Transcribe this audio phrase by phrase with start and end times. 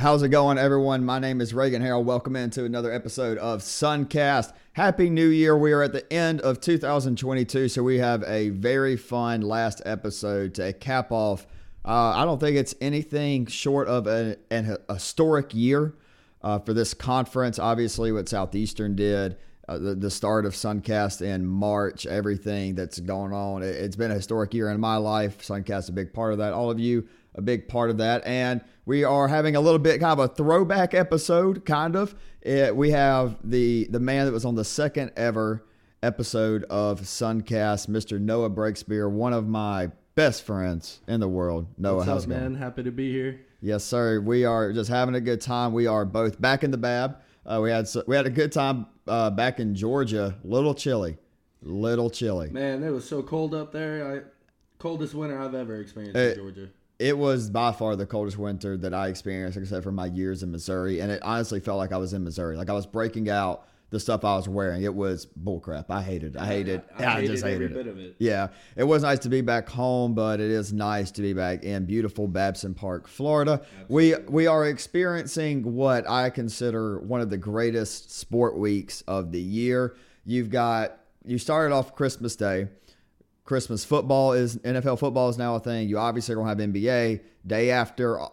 [0.00, 1.04] How's it going, everyone?
[1.04, 2.06] My name is Reagan Harold.
[2.06, 4.54] Welcome into another episode of Suncast.
[4.72, 5.54] Happy New Year.
[5.54, 10.54] We are at the end of 2022, so we have a very fun last episode
[10.54, 11.46] to cap off.
[11.84, 15.92] Uh, I don't think it's anything short of a, an historic year
[16.40, 17.58] uh, for this conference.
[17.58, 19.36] Obviously, what Southeastern did,
[19.68, 23.62] uh, the, the start of Suncast in March, everything that's going on.
[23.62, 25.46] It, it's been a historic year in my life.
[25.46, 26.54] Suncast is a big part of that.
[26.54, 28.26] All of you a big part of that.
[28.26, 32.14] And we are having a little bit kind of a throwback episode, kind of.
[32.42, 35.64] It, we have the the man that was on the second ever
[36.02, 38.18] episode of Suncast, Mr.
[38.20, 41.66] Noah Breakspear, one of my best friends in the world.
[41.76, 42.52] Noah, What's how's up, it going?
[42.52, 42.60] man?
[42.62, 43.40] Happy to be here.
[43.60, 44.20] Yes, sir.
[44.20, 45.72] We are just having a good time.
[45.74, 47.18] We are both back in the Bab.
[47.44, 50.36] Uh, we had we had a good time uh, back in Georgia.
[50.44, 51.18] Little chilly,
[51.62, 52.48] little chilly.
[52.50, 54.10] Man, it was so cold up there.
[54.10, 54.20] I
[54.78, 56.68] coldest winter I've ever experienced Eh, in Georgia.
[57.00, 60.52] It was by far the coldest winter that I experienced, except for my years in
[60.52, 61.00] Missouri.
[61.00, 62.58] And it honestly felt like I was in Missouri.
[62.58, 64.82] Like I was breaking out the stuff I was wearing.
[64.82, 65.86] It was bullcrap.
[65.88, 66.36] I hated.
[66.36, 66.82] I hated.
[66.98, 67.86] I, I, hated just hated it.
[67.86, 68.16] it.
[68.18, 71.64] Yeah, it was nice to be back home, but it is nice to be back
[71.64, 73.62] in beautiful Babson Park, Florida.
[73.88, 79.40] We we are experiencing what I consider one of the greatest sport weeks of the
[79.40, 79.96] year.
[80.26, 82.68] You've got you started off Christmas Day.
[83.50, 85.88] Christmas football is NFL football is now a thing.
[85.88, 88.20] You obviously are gonna have NBA day after.
[88.20, 88.28] Uh,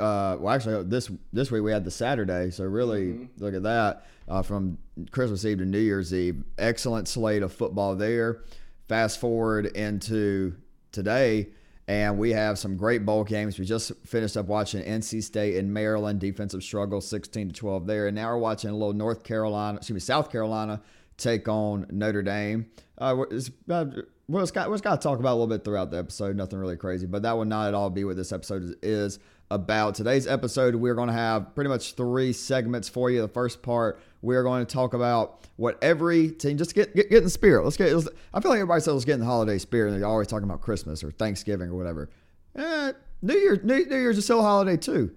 [0.00, 4.42] well, actually, this this week we had the Saturday, so really look at that uh,
[4.42, 4.76] from
[5.12, 6.42] Christmas Eve to New Year's Eve.
[6.58, 8.42] Excellent slate of football there.
[8.88, 10.56] Fast forward into
[10.90, 11.50] today,
[11.86, 13.60] and we have some great bowl games.
[13.60, 18.08] We just finished up watching NC State and Maryland defensive struggle, sixteen to twelve there,
[18.08, 20.82] and now we're watching a little North Carolina, excuse me, South Carolina
[21.16, 22.66] take on Notre Dame.
[22.96, 23.84] Uh, it's, uh,
[24.28, 26.36] we'll just got, just got to talk about a little bit throughout the episode.
[26.36, 29.18] Nothing really crazy, but that will not at all be what this episode is, is
[29.50, 29.94] about.
[29.94, 33.22] Today's episode, we're going to have pretty much three segments for you.
[33.22, 37.18] The first part, we're going to talk about what every team just get get, get
[37.18, 37.64] in the spirit.
[37.64, 37.92] Let's get.
[37.92, 40.28] Let's, I feel like everybody says let's get in the holiday spirit, and they're always
[40.28, 42.10] talking about Christmas or Thanksgiving or whatever.
[42.54, 45.10] Eh, New Year's, New, New Year's is still a holiday too.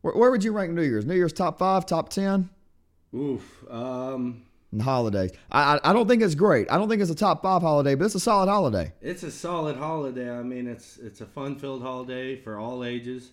[0.00, 1.04] Where, where would you rank New Year's?
[1.04, 2.48] New Year's top five, top ten?
[3.14, 3.64] Oof.
[3.70, 5.30] Um, and holidays.
[5.50, 6.70] I, I I don't think it's great.
[6.70, 8.92] I don't think it's a top five holiday, but it's a solid holiday.
[9.00, 10.30] it's a solid holiday.
[10.30, 13.32] I mean, it's it's a fun-filled holiday for all ages.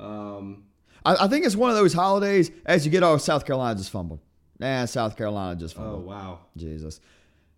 [0.00, 0.64] Um,
[1.04, 3.90] I, I think it's one of those holidays as you get oh South Carolina just
[3.90, 4.20] fumbled.
[4.58, 6.04] Nah, South Carolina just fumbled.
[6.04, 6.38] oh wow.
[6.56, 7.00] Jesus.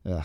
[0.05, 0.23] Yeah.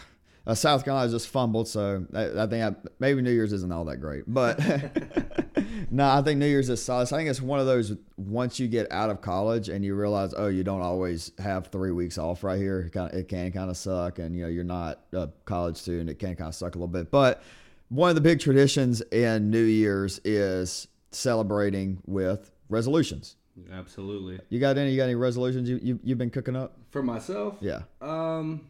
[0.47, 3.97] Uh, South Carolina just fumbled, so I, I think maybe New Year's isn't all that
[3.97, 4.23] great.
[4.27, 4.59] But
[5.91, 7.03] no, I think New Year's is solid.
[7.13, 10.34] I think it's one of those once you get out of college and you realize,
[10.35, 12.90] oh, you don't always have three weeks off right here.
[12.94, 16.09] It, can kind of suck, and you know you're not a college student.
[16.09, 17.12] It can kind of suck a little bit.
[17.12, 17.44] But
[17.90, 23.35] one of the big traditions in New Year's is celebrating with resolutions.
[23.72, 24.40] Absolutely.
[24.50, 24.91] You got any?
[24.91, 26.78] You got any resolutions you, you you've been cooking up?
[26.91, 27.81] For myself, Yeah.
[28.01, 28.62] um,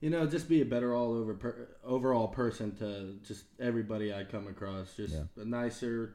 [0.00, 4.24] you know, just be a better all over per, overall person to just everybody I
[4.24, 4.94] come across.
[4.94, 5.42] Just Yeah.
[5.42, 6.14] a nicer,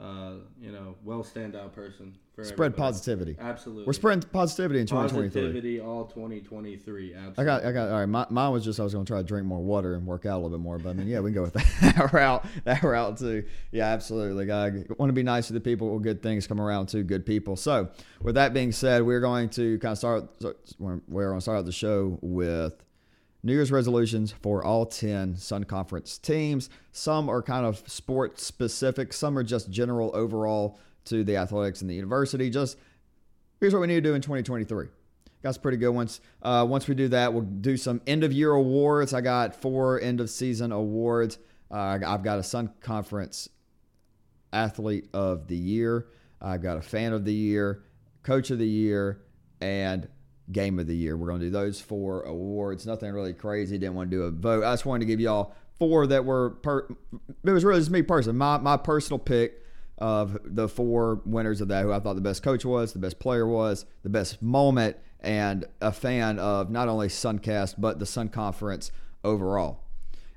[0.00, 2.14] uh, you know, well stand out person.
[2.34, 2.80] For Spread everybody.
[2.80, 3.36] positivity.
[3.40, 3.84] Absolutely.
[3.86, 5.28] We're spreading positivity in 2023.
[5.42, 7.12] Positivity all 2023.
[7.14, 7.42] Absolutely.
[7.42, 7.88] I got, I got.
[7.90, 9.94] All right, my, mine was just I was going to try to drink more water
[9.94, 10.78] and work out a little bit more.
[10.78, 12.44] But I mean, yeah, we can go with that route.
[12.64, 13.44] That route too.
[13.72, 14.50] Yeah, absolutely.
[14.50, 15.88] I want to be nice to the people.
[15.90, 17.56] Well, good things come around to good people.
[17.56, 17.88] So,
[18.22, 20.24] with that being said, we're going to kind of start.
[20.78, 22.74] We're going to start out the show with
[23.42, 26.68] New Year's resolutions for all 10 Sun Conference teams.
[26.92, 31.88] Some are kind of sport specific, some are just general overall to the athletics and
[31.88, 32.50] the university.
[32.50, 32.76] Just
[33.58, 34.88] here's what we need to do in 2023.
[35.42, 36.20] Got some pretty good ones.
[36.42, 39.14] Uh, once we do that, we'll do some end of year awards.
[39.14, 41.38] I got four end of season awards.
[41.70, 43.48] Uh, I've got a Sun Conference
[44.52, 46.08] athlete of the year.
[46.42, 47.84] I've got a fan of the year,
[48.22, 49.22] coach of the year,
[49.60, 50.08] and
[50.52, 51.16] game of the year.
[51.16, 52.86] We're going to do those four awards.
[52.86, 53.78] Nothing really crazy.
[53.78, 54.64] Didn't want to do a vote.
[54.64, 56.86] I just wanted to give y'all four that were per.
[57.44, 58.38] It was really just me personally.
[58.38, 59.64] My my personal pick
[59.98, 61.82] of the four winners of that.
[61.82, 65.66] Who I thought the best coach was, the best player was, the best moment, and
[65.80, 68.92] a fan of not only Suncast but the Sun Conference
[69.24, 69.80] overall.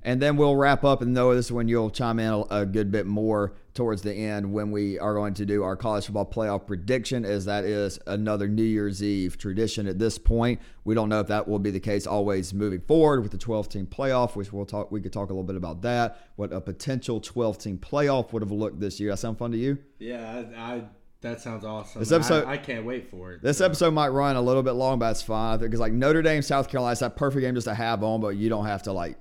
[0.06, 2.92] And then we'll wrap up, and know this is when you'll chime in a, good
[2.92, 6.68] bit more towards the end when we are going to do our college football playoff
[6.68, 10.60] prediction, as that is another New Year's Eve tradition at this point.
[10.84, 13.70] We don't know if that will be the case always moving forward with the 12
[13.70, 14.92] team playoff, which we'll talk.
[14.92, 16.20] We could talk a little bit about that.
[16.36, 19.12] What a potential 12 team playoff would have looked this year.
[19.12, 19.78] That sound fun to you?
[20.00, 20.84] Yeah, I, I
[21.22, 22.00] that sounds awesome.
[22.00, 23.42] This episode- I, I can't wait for it.
[23.42, 26.42] This episode might run a little bit long, but that's fine because like Notre Dame,
[26.42, 28.92] South Carolina, it's that perfect game just to have on, but you don't have to
[28.92, 29.18] like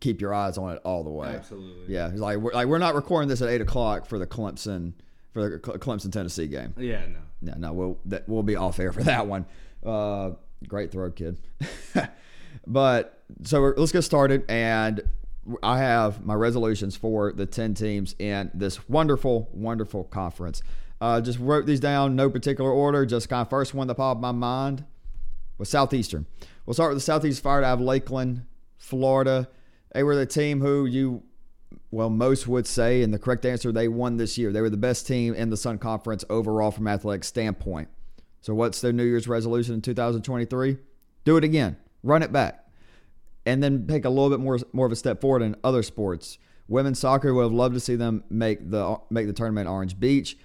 [0.00, 1.28] keep your eyes on it all the way.
[1.28, 1.94] Absolutely.
[1.94, 4.92] Yeah, like we're like we're not recording this at eight o'clock for the Clemson
[5.32, 6.74] for the Clemson Tennessee game.
[6.76, 7.18] Yeah, no.
[7.42, 9.46] No, no, we'll that we'll be off air for that one.
[9.84, 10.30] Uh,
[10.68, 11.38] great throw, kid.
[12.66, 15.02] but so let's get started, and
[15.62, 20.62] I have my resolutions for the ten teams in this wonderful, wonderful conference.
[21.00, 23.04] Uh, just wrote these down, no particular order.
[23.04, 24.84] Just kind of first one that popped my mind
[25.58, 26.26] was Southeastern.
[26.64, 28.44] We'll start with the Southeast Fire out of Lakeland,
[28.78, 29.48] Florida.
[29.92, 31.22] They were the team who you
[31.90, 34.50] well, most would say, and the correct answer, they won this year.
[34.50, 37.88] They were the best team in the Sun Conference overall from athletic standpoint.
[38.40, 40.78] So, what's their New Year's resolution in 2023?
[41.24, 42.66] Do it again, run it back,
[43.44, 46.38] and then take a little bit more more of a step forward in other sports.
[46.66, 50.36] Women's soccer would have loved to see them make the make the tournament Orange Beach.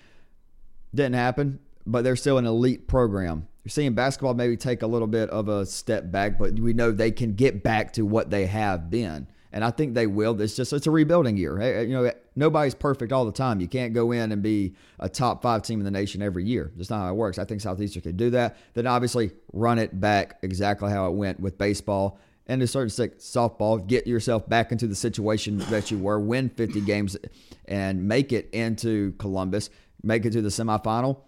[0.94, 3.48] Didn't happen, but they're still an elite program.
[3.64, 6.92] You're seeing basketball maybe take a little bit of a step back, but we know
[6.92, 10.40] they can get back to what they have been and I think they will.
[10.42, 11.84] It's just it's a rebuilding year.
[11.84, 13.60] You know, nobody's perfect all the time.
[13.60, 16.72] You can't go in and be a top five team in the nation every year.
[16.76, 17.38] That's not how it works.
[17.38, 18.58] I think Southeastern could do that.
[18.74, 23.20] Then obviously run it back exactly how it went with baseball and to certain extent
[23.20, 23.86] softball.
[23.86, 26.20] Get yourself back into the situation that you were.
[26.20, 27.18] Win 50 games
[27.66, 29.70] and make it into Columbus.
[30.04, 31.22] Make it to the semifinal.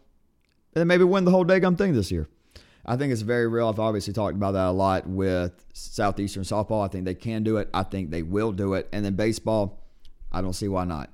[0.75, 2.27] And maybe win the whole daggum thing this year.
[2.89, 3.69] I think it's very real.
[3.69, 6.83] I've obviously talked about that a lot with Southeastern softball.
[6.83, 7.69] I think they can do it.
[7.71, 8.89] I think they will do it.
[8.91, 9.83] And then baseball,
[10.31, 11.11] I don't see why not.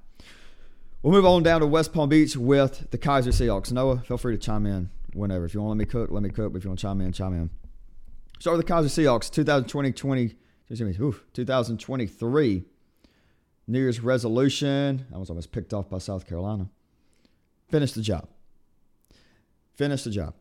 [1.03, 3.73] We'll move on down to West Palm Beach with the Keiser Seahawks.
[3.73, 5.43] Noah, feel free to chime in whenever.
[5.43, 6.53] If you want to let me cook, let me cook.
[6.53, 7.49] But if you want to chime in, chime in.
[8.39, 10.35] Start with the Keiser Seahawks, 2020, 20,
[11.33, 12.63] 2023
[13.67, 15.05] New Year's resolution.
[15.13, 16.69] I was almost picked off by South Carolina.
[17.67, 18.29] Finish the job.
[19.73, 20.35] Finish the job.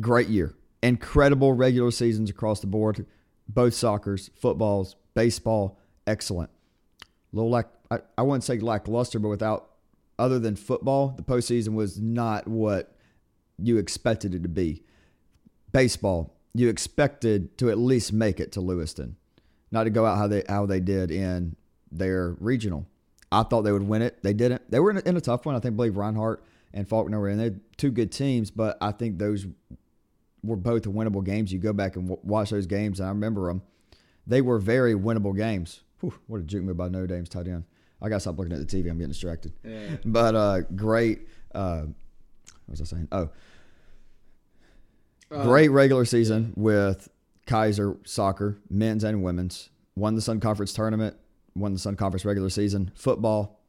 [0.00, 0.54] Great year.
[0.82, 3.06] Incredible regular seasons across the board.
[3.48, 6.50] Both soccer's, footballs, baseball, excellent.
[7.02, 9.70] A little like I, I wouldn't say lackluster, but without
[10.18, 12.94] other than football, the postseason was not what
[13.58, 14.82] you expected it to be.
[15.72, 19.16] Baseball, you expected to at least make it to Lewiston,
[19.70, 21.56] not to go out how they how they did in
[21.90, 22.86] their regional.
[23.30, 24.22] I thought they would win it.
[24.22, 24.70] They didn't.
[24.70, 25.54] They were in a, in a tough one.
[25.54, 25.76] I think.
[25.76, 26.42] believe Reinhardt
[26.72, 27.38] and Faulkner were in.
[27.38, 29.46] They two good teams, but I think those
[30.42, 31.52] were both winnable games.
[31.52, 33.62] You go back and w- watch those games, and I remember them.
[34.26, 35.80] They were very winnable games.
[36.00, 37.64] Whew, what a juke move by Notre Dame's tight end.
[38.00, 38.90] I got to stop looking at the TV.
[38.90, 39.52] I'm getting distracted.
[39.64, 39.96] Yeah.
[40.04, 41.26] But uh, great.
[41.54, 41.86] Uh,
[42.66, 43.08] what was I saying?
[43.10, 43.30] Oh,
[45.30, 47.08] uh, great regular season with
[47.46, 49.70] Keiser soccer, men's and women's.
[49.96, 51.16] Won the Sun Conference tournament.
[51.56, 52.92] Won the Sun Conference regular season.
[52.94, 53.60] Football,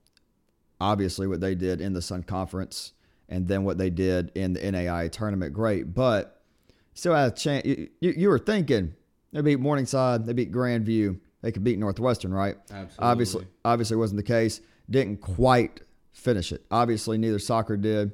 [0.80, 2.94] obviously, what they did in the Sun Conference,
[3.30, 5.54] and then what they did in the NAIA tournament.
[5.54, 6.39] Great, but
[7.00, 7.66] still had a chance.
[7.66, 8.94] You, you, you, were thinking
[9.31, 12.57] they beat Morningside, they beat Grandview, they could beat Northwestern, right?
[12.69, 12.96] Absolutely.
[13.00, 14.62] Obviously, obviously wasn't the case.
[14.90, 15.81] Didn't quite
[16.12, 16.66] finish it.
[16.69, 18.12] Obviously, neither soccer did.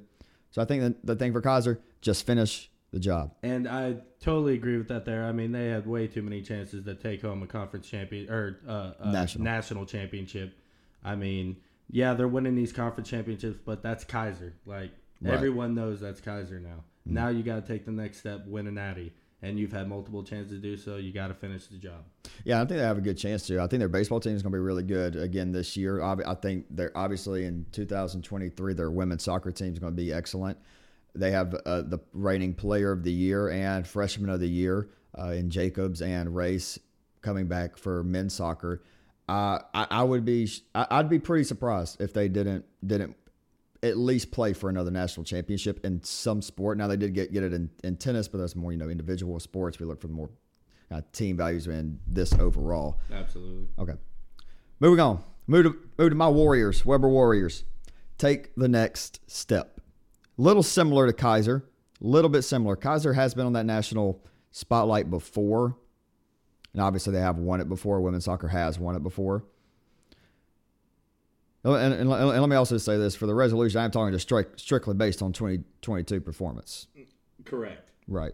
[0.51, 3.33] So I think the, the thing for Keiser, just finish the job.
[3.43, 5.05] And I totally agree with that.
[5.05, 8.29] There, I mean, they had way too many chances to take home a conference champion
[8.29, 10.55] or uh, national national championship.
[11.03, 11.57] I mean,
[11.89, 14.53] yeah, they're winning these conference championships, but that's Keiser.
[14.65, 14.91] Like
[15.21, 15.33] right.
[15.33, 16.83] everyone knows that's Keiser now.
[17.05, 20.23] Now you got to take the next step, win a natty, and you've had multiple
[20.23, 20.97] chances to do so.
[20.97, 22.03] You got to finish the job.
[22.43, 23.59] Yeah, I think they have a good chance to.
[23.59, 26.01] I think their baseball team is going to be really good again this year.
[26.01, 30.57] I think they're obviously in 2023 their women's soccer team is going to be excellent.
[31.13, 35.29] They have uh, the reigning player of the year and freshman of the year uh,
[35.29, 36.77] in Jacobs and Race
[37.21, 38.83] coming back for men's soccer.
[39.27, 43.15] Uh, I, I, would be I, would be pretty surprised if they didn't didn't
[43.83, 46.77] at least play for another national championship in some sport.
[46.77, 49.39] Now they did get get it in, in tennis, but that's more you know individual
[49.39, 49.79] sports.
[49.79, 50.29] We look for the more
[50.91, 52.99] uh, team values in this overall.
[53.11, 53.67] Absolutely.
[53.79, 53.93] Okay.
[54.79, 55.23] Moving on.
[55.47, 57.63] Move to move to my Warriors, Webber Warriors.
[58.17, 59.79] Take the next step.
[60.37, 61.61] A little similar to Keiser.
[61.61, 62.75] A little bit similar.
[62.75, 65.77] Keiser has been on that national spotlight before.
[66.73, 68.01] And obviously they have won it before.
[68.01, 69.45] Women's soccer has won it before.
[71.65, 74.59] And, and, and, let me also say this for the resolution, I'm talking just stri-
[74.59, 76.87] strictly based on 2022 performance.
[77.43, 77.91] Correct.
[78.07, 78.33] Right.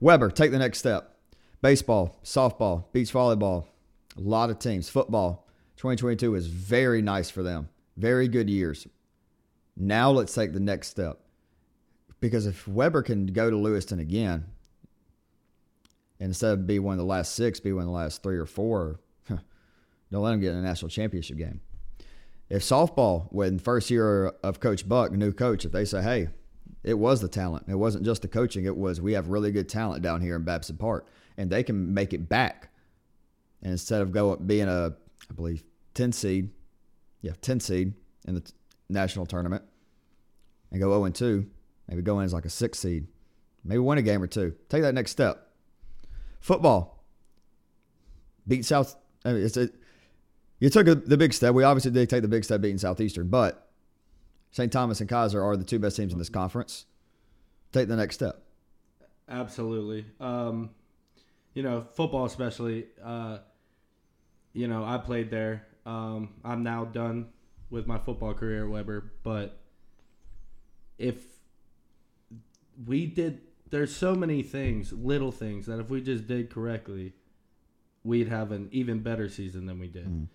[0.00, 1.16] Webber, take the next step.
[1.62, 3.64] Baseball, softball, beach volleyball,
[4.18, 4.90] a lot of teams.
[4.90, 7.70] Football, 2022 is very nice for them.
[7.96, 8.86] Very good years.
[9.74, 11.20] Now let's take the next step.
[12.20, 14.44] Because if Webber can go to Lewiston again,
[16.20, 18.46] instead of be one of the last six, be one of the last three or
[18.46, 19.40] four, don't
[20.22, 21.60] let them get in a national championship game
[22.48, 26.28] if softball, when first year of Coach Buck, new coach, if they say, hey,
[26.84, 29.68] it was the talent, it wasn't just the coaching, it was we have really good
[29.68, 32.70] talent down here in Babson Park, and they can make it back.
[33.62, 34.94] And instead of going being a,
[35.28, 36.50] I believe, 10 seed,
[37.22, 37.94] yeah, 10 seed
[38.28, 38.52] in the
[38.88, 39.64] national tournament,
[40.70, 41.46] and go 0 2,
[41.88, 43.08] maybe go in as like a six seed,
[43.64, 44.54] maybe win a game or two.
[44.68, 45.48] Take that next step.
[46.40, 47.02] Football,
[48.46, 48.94] beat South.
[49.24, 49.68] I mean, it's a,
[50.58, 51.54] you took a, the big step.
[51.54, 53.68] We obviously did take the big step beating Southeastern, but
[54.50, 54.72] St.
[54.72, 56.86] Thomas and Keiser are the two best teams in this conference.
[57.72, 58.42] Take the next step.
[59.28, 60.06] Absolutely.
[60.20, 60.70] Um,
[61.54, 62.86] you know, football especially.
[63.04, 63.38] Uh,
[64.52, 65.66] you know, I played there.
[65.84, 67.28] Um, I'm now done
[67.70, 69.60] with my football career at Webber, but
[70.98, 71.22] if
[72.86, 77.12] we did, there's so many things, little things that if we just did correctly,
[78.04, 80.06] we'd have an even better season than we did.
[80.06, 80.28] Mm.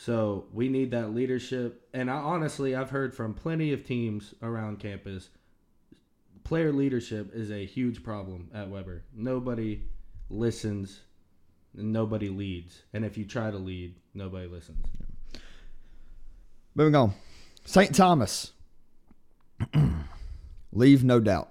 [0.00, 1.86] So we need that leadership.
[1.92, 5.28] And I, honestly, I've heard from plenty of teams around campus.
[6.42, 9.04] Player leadership is a huge problem at Webber.
[9.14, 9.82] Nobody
[10.30, 11.00] listens,
[11.74, 14.86] nobody leads, and if you try to lead, nobody listens.
[16.74, 17.12] Moving on,
[17.66, 17.94] St.
[17.94, 18.52] Thomas.
[20.72, 21.50] Leave no doubt.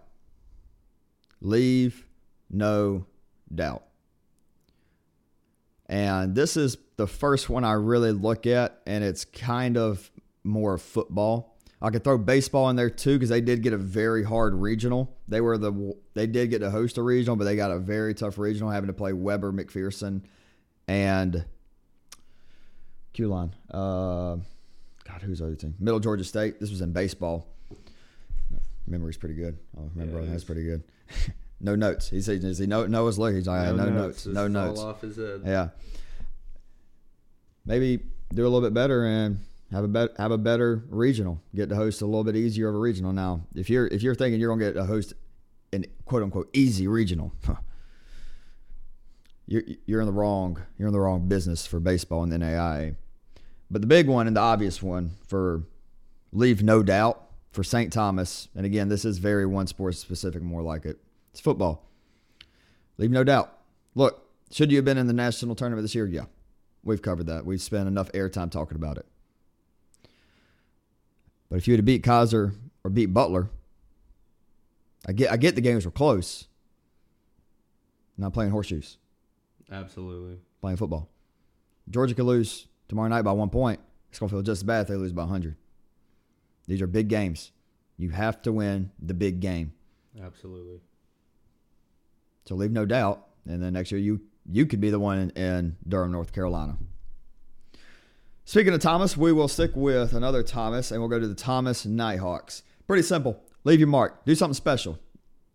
[1.40, 2.08] Leave
[2.50, 3.06] no
[3.54, 3.84] doubt.
[5.90, 10.12] And this is the first one I really look at, and it's kind of
[10.44, 11.58] more football.
[11.82, 15.18] I could throw baseball in there too because they did get a very hard regional.
[15.28, 18.14] They were the they did get to host a regional, but they got a very
[18.14, 20.22] tough regional, having to play Webber, McPherson,
[20.88, 21.46] and
[23.14, 23.56] Q-Line.
[23.72, 24.38] Uh,
[25.06, 25.74] God, who's the other team?
[25.80, 26.60] Middle Georgia State.
[26.60, 27.48] This was in baseball.
[28.86, 29.58] Memory's pretty good.
[29.78, 30.84] I remember yeah, that's pretty good.
[31.60, 32.10] no notes.
[32.10, 35.02] He says, "Is he know Noah's look?" He's like, "No, no notes, no notes." off
[35.02, 35.42] his head.
[35.46, 35.70] Yeah.
[37.66, 38.00] Maybe
[38.34, 39.40] do a little bit better and
[39.72, 41.42] have a bet, have a better regional.
[41.54, 43.14] Get to host a little bit easier of a regional.
[43.14, 45.14] Now, if you're if you're thinking you're gonna get a host
[45.74, 47.34] an quote unquote easy regional,
[49.48, 52.96] you're you're in the wrong you're in the wrong business for baseball and the NAIA.
[53.72, 55.64] But the big one and the obvious one for
[56.32, 57.92] leave no doubt for St.
[57.92, 61.00] Thomas, and again, this is very one sport specific, more like it.
[61.32, 61.86] It's football.
[62.98, 63.58] Leave no doubt.
[63.96, 66.06] Look, should you have been in the national tournament this year?
[66.06, 66.26] Yeah,
[66.84, 67.46] we've covered that.
[67.46, 69.06] We've spent enough airtime talking about it.
[71.50, 73.50] But if you had to beat Keiser or beat Butler,
[75.08, 76.48] I get I get the games were close.
[78.18, 78.98] Not playing horseshoes.
[79.72, 80.40] Absolutely.
[80.62, 81.10] Playing football.
[81.90, 83.80] Georgia could lose tomorrow night by one point.
[84.10, 85.56] It's gonna feel just as bad if they lose by hundred.
[86.68, 87.52] These are big games.
[87.98, 89.74] You have to win the big game.
[90.22, 90.82] Absolutely.
[92.50, 93.28] So leave no doubt.
[93.48, 96.78] And then next year you you could be the one in, in Durham, North Carolina.
[98.44, 101.86] Speaking of Thomas, we will stick with another Thomas and we'll go to the Thomas
[101.86, 102.64] Nighthawks.
[102.88, 103.40] Pretty simple.
[103.66, 104.26] Leave your mark.
[104.26, 104.98] Do something special.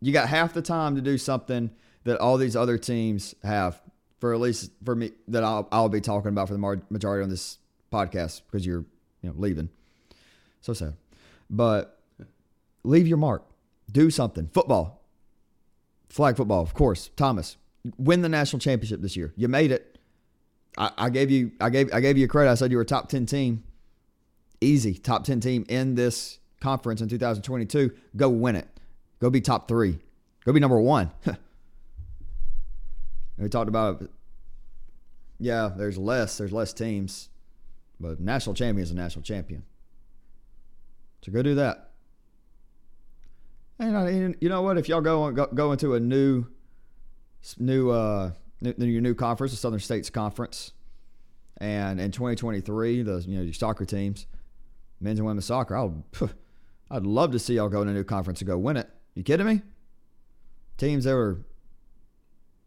[0.00, 1.72] You got half the time to do something
[2.04, 3.82] that all these other teams have
[4.20, 7.28] for at least for me that I'll, I'll be talking about for the majority on
[7.28, 7.58] this
[7.92, 8.84] podcast because you're
[9.20, 9.68] you know leaving.
[10.60, 10.94] So sad.
[11.50, 11.98] But
[12.84, 13.44] leave your mark.
[13.90, 14.46] Do something.
[14.54, 15.03] Football.
[16.14, 17.11] Flag football, of course.
[17.16, 17.56] Thomas,
[17.99, 19.33] win the national championship this year.
[19.35, 19.99] You made it.
[20.78, 22.52] I, I gave you I gave I gave you credit.
[22.52, 23.64] I said you were a top ten team.
[24.61, 24.94] Easy.
[24.94, 27.90] Top ten team in this conference in 2022.
[28.16, 28.68] Go win it.
[29.18, 29.99] Go be top three.
[30.44, 31.11] Go be number one.
[33.37, 34.09] we talked about
[35.40, 37.28] yeah, there's less, there's less teams,
[37.99, 39.64] but national champion is a national champion.
[41.23, 41.83] So go do that.
[43.78, 44.78] And you know what?
[44.78, 46.47] If y'all go go, go into a new
[47.59, 50.73] new uh new, your new conference, the Southern States Conference,
[51.59, 54.26] and in 2023, the you know your soccer teams,
[55.00, 56.04] men's and women's soccer, I'll
[56.90, 58.88] I'd love to see y'all go in a new conference and go win it.
[59.14, 59.62] You kidding me?
[60.76, 61.40] Teams that were,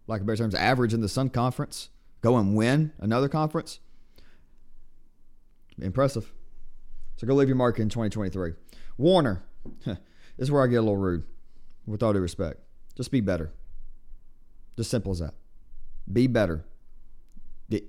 [0.08, 1.90] like a better terms, average in the Sun Conference,
[2.22, 3.80] go and win another conference.
[5.80, 6.34] Impressive.
[7.18, 8.54] So go leave your mark in 2023.
[8.98, 9.44] Warner,
[10.38, 11.24] this is where I get a little rude,
[11.86, 12.60] with all due respect.
[12.96, 13.52] Just be better.
[14.76, 15.34] Just simple as that.
[16.12, 16.66] Be better.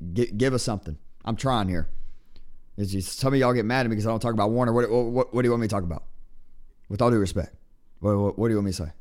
[0.02, 0.98] give us something.
[1.24, 1.88] I'm trying here.
[2.76, 4.72] It's just, some of y'all get mad at me because I don't talk about Warner.
[4.72, 6.04] What, what, what do you want me to talk about?
[6.88, 7.54] With all due respect,
[8.00, 8.92] what, what, what do you want me to say?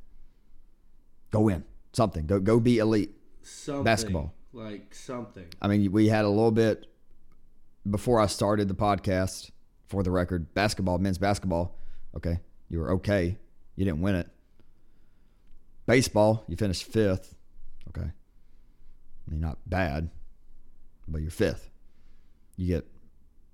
[1.31, 1.63] Go win
[1.97, 2.25] something.
[2.25, 3.11] Go go be elite.
[3.41, 4.33] Something, basketball.
[4.53, 5.47] Like something.
[5.61, 6.85] I mean, we had a little bit
[7.89, 9.51] before I started the podcast.
[9.87, 11.77] For the record, basketball, men's basketball.
[12.13, 13.37] Okay, you were okay.
[13.75, 14.27] You didn't win it.
[15.85, 17.35] Baseball, you finished fifth.
[17.89, 20.09] Okay, I mean not bad,
[21.07, 21.69] but you're fifth.
[22.57, 22.87] You get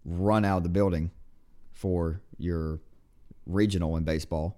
[0.06, 1.12] run out of the building
[1.74, 2.80] for your
[3.46, 4.58] regional in baseball.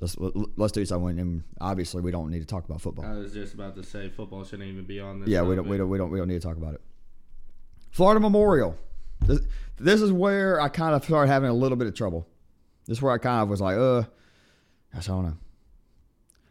[0.00, 1.18] Let's let's do something.
[1.18, 3.04] And obviously, we don't need to talk about football.
[3.04, 5.28] I was just about to say football shouldn't even be on this.
[5.28, 6.80] Yeah, we don't, we don't we don't we don't need to talk about it.
[7.90, 8.76] Florida Memorial.
[9.20, 9.40] This,
[9.76, 12.28] this is where I kind of started having a little bit of trouble.
[12.88, 14.02] This is where I kind of was like, uh,
[14.94, 15.36] I don't know.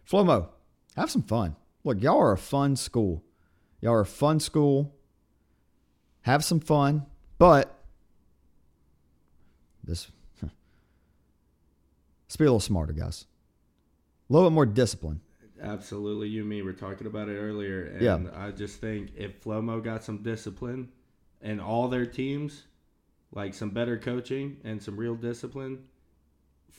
[0.07, 0.49] Flomo,
[0.95, 1.55] have some fun.
[1.83, 3.23] Look, y'all are a fun school.
[3.81, 4.93] Y'all are a fun school.
[6.21, 7.07] Have some fun,
[7.39, 7.73] but
[9.83, 10.11] this
[10.43, 13.25] let's be a little smarter, guys.
[14.29, 15.21] A little bit more discipline.
[15.61, 18.19] Absolutely, you and me were talking about it earlier, and Yeah.
[18.35, 20.89] I just think if Flomo got some discipline
[21.41, 22.65] and all their teams,
[23.31, 25.79] like some better coaching and some real discipline,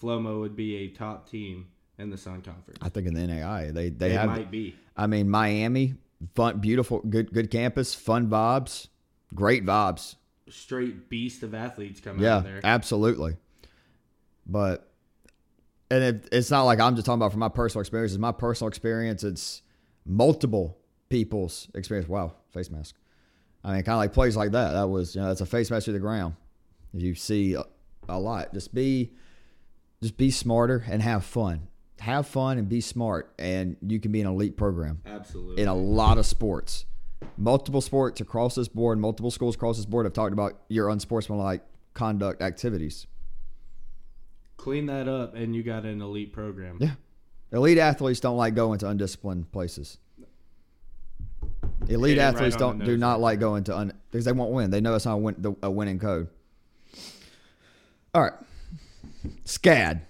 [0.02, 1.66] Flomo would be a top team
[1.98, 2.78] in the Sun Conference.
[2.82, 4.28] I think in the NAIA they they They have.
[4.28, 4.74] might be.
[4.96, 5.94] I mean, Miami,
[6.34, 8.88] fun, beautiful, good good campus, fun vibes,
[9.34, 10.16] great vibes.
[10.48, 12.60] straight beast of athletes coming Yeah, out there.
[12.64, 13.36] absolutely.
[14.46, 14.88] But
[15.90, 18.12] and it, it's not like I'm just talking about from my personal experience.
[18.12, 19.24] It's my personal experience.
[19.24, 19.62] It's
[20.06, 20.78] multiple
[21.08, 22.08] people's experience.
[22.08, 22.94] Wow, face mask.
[23.64, 24.72] I mean, kind of like plays like that.
[24.72, 26.34] That was you know that's a face mask to the ground.
[26.92, 27.64] You see a,
[28.08, 28.54] a lot.
[28.54, 29.12] Just be,
[30.02, 31.68] just be smarter and have fun.
[32.00, 35.62] Have fun and be smart, and you can be an elite program Absolutely.
[35.62, 36.86] in a lot of sports.
[37.36, 41.62] Multiple sports across this board, multiple schools across this board have talked about your unsportsmanlike
[41.94, 43.08] conduct activities.
[44.56, 46.78] Clean that up, and you got an elite program.
[46.80, 46.92] Yeah.
[47.50, 49.98] Elite athletes don't like going to undisciplined places.
[51.88, 54.70] Elite it right athletes don't do not like going to un because they won't win.
[54.70, 56.28] They know it's not a, win, the, a winning code.
[58.14, 58.32] All right,
[59.44, 60.02] SCAD.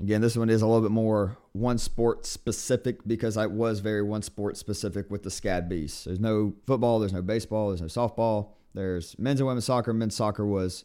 [0.00, 4.02] Again, this one is a little bit more one sport specific because I was very
[4.02, 6.06] one sport specific with the SCAD beast.
[6.06, 8.52] There's no football, there's no baseball, there's no softball.
[8.74, 9.92] There's men's and women's soccer.
[9.92, 10.84] Men's soccer was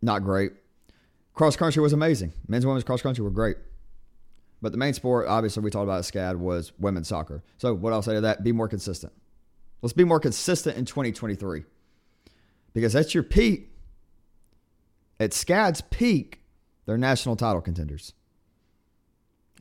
[0.00, 0.52] not great.
[1.34, 2.32] Cross country was amazing.
[2.46, 3.56] Men's and women's cross country were great.
[4.60, 7.44] But the main sport, obviously, we talked about SCAD was women's soccer.
[7.58, 9.12] So, what I'll say to that, be more consistent.
[9.82, 11.64] Let's be more consistent in 2023
[12.74, 13.70] because that's your peak.
[15.20, 16.40] At SCAD's peak,
[16.86, 18.12] they're national title contenders.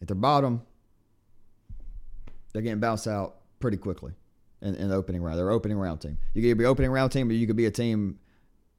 [0.01, 0.61] At their bottom,
[2.53, 4.13] they're getting bounced out pretty quickly
[4.61, 5.39] in, in the opening round.
[5.39, 6.17] They're opening round team.
[6.33, 8.20] You could be opening round team, but you could be a team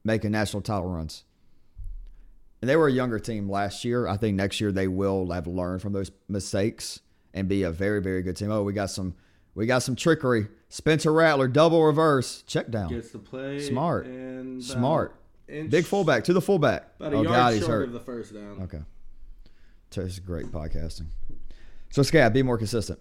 [0.05, 1.25] making national title runs.
[2.61, 4.07] And they were a younger team last year.
[4.07, 7.01] I think next year they will have learned from those mistakes
[7.35, 8.51] and be a very, very good team.
[8.51, 9.15] Oh, we got some
[9.55, 10.49] we got some trickery.
[10.69, 12.91] Spencer Rattler, double reverse, check down.
[12.91, 13.61] Gets to play.
[13.61, 14.07] Smart.
[14.61, 15.15] Smart.
[15.49, 16.87] Inch- Big fullback to the fullback.
[17.01, 17.87] About a Oh yard God, he's short hurt.
[17.89, 18.63] of the first down.
[18.63, 18.81] Okay.
[19.91, 21.07] This is great podcasting.
[21.91, 22.99] So SCAD, be more consistent.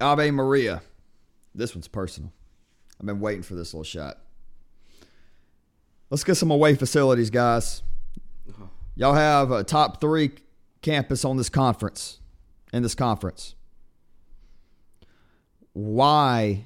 [0.00, 0.82] Ave Maria.
[1.54, 2.32] This one's personal.
[3.00, 4.18] I've been waiting for this little shot.
[6.10, 7.82] Let's get some away facilities, guys.
[8.48, 8.64] Uh-huh.
[8.94, 10.30] Y'all have a top three
[10.82, 12.20] campus on this conference.
[12.72, 13.56] In this conference.
[15.72, 16.64] Why,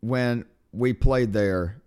[0.00, 1.82] when we played there,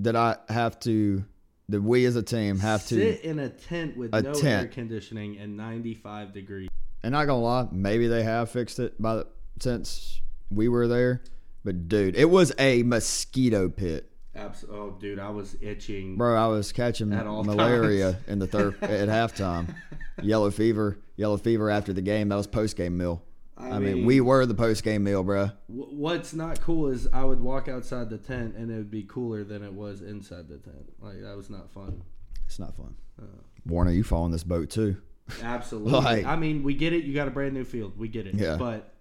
[0.00, 1.24] did I have to
[1.68, 4.66] that we as a team have to sit in a tent with A no air
[4.66, 6.68] conditioning and 95 degrees.
[7.02, 9.26] And not gonna lie, maybe they have fixed it by the,
[9.60, 11.22] since we were there.
[11.64, 16.16] But dude, it was a mosquito pit, Abs- oh, dude, I was itching.
[16.16, 16.34] bro.
[16.36, 18.24] I was catching At all malaria times.
[18.28, 19.74] in the third at halftime.
[20.22, 22.28] Yellow fever, yellow fever after the game.
[22.28, 23.22] That was post game meal.
[23.56, 25.46] I, I mean, mean- we were the post game meal, bro.
[25.68, 29.04] Wh- What's not cool is I would walk outside the tent and it would be
[29.04, 30.92] cooler than it was inside the tent.
[31.00, 32.02] Like that was not fun.
[32.46, 32.94] It's not fun.
[33.20, 33.26] Uh,
[33.66, 34.96] Warner, you fall in this boat too.
[35.42, 35.92] Absolutely.
[36.00, 37.04] Like- I mean, we get it.
[37.04, 37.96] You got a brand new field.
[37.96, 38.34] We get it.
[38.34, 38.56] Yeah.
[38.56, 38.92] But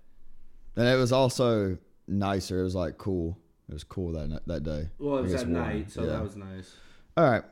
[0.76, 2.60] And it was also nicer.
[2.62, 3.38] It was like cool.
[3.70, 4.90] It was cool that that day.
[5.00, 5.66] well, it was at warmer.
[5.74, 6.10] night, so Yeah.
[6.12, 6.76] that was nice.
[7.18, 7.44] All right.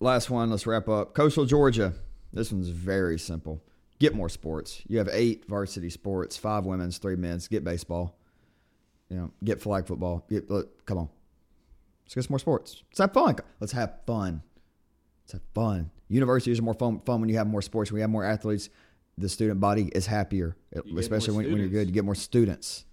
[0.00, 0.50] Last one.
[0.50, 1.14] Let's wrap up.
[1.14, 1.92] Coastal Georgia.
[2.32, 3.62] This one's very simple.
[4.00, 4.82] Get more sports.
[4.88, 7.46] You have eight varsity sports, five women's, three men's.
[7.46, 8.16] Get baseball.
[9.10, 10.24] You know, get flag football.
[10.28, 11.08] Get, look, come on.
[12.04, 12.82] Let's get some more sports.
[12.90, 13.36] Let's have fun.
[13.60, 14.42] Let's have fun.
[15.22, 15.90] Let's have fun.
[16.08, 17.92] Universities are more fun, fun when you have more sports.
[17.92, 18.70] When you have more athletes,
[19.18, 21.86] the student body is happier, get especially when, when you're good.
[21.86, 22.84] You get more students.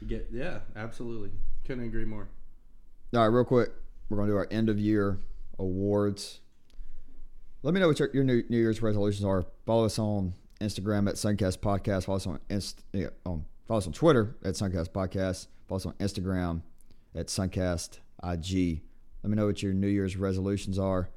[0.00, 1.30] You get yeah, absolutely.
[1.64, 2.28] Couldn't agree more.
[3.14, 3.70] All right, real quick,
[4.08, 5.18] we're going to do our end of year
[5.58, 6.40] awards.
[7.64, 9.42] Let me know what your, your new, new Year's resolutions are.
[9.64, 12.04] Follow us on Instagram at Suncast Podcast.
[12.04, 15.46] Follow us on Inst, yeah, on follow us on Twitter at Suncast Podcast.
[15.66, 16.60] Follow us on Instagram
[17.14, 18.82] at Suncast IG.
[19.22, 21.08] Let me know what your New Year's resolutions are.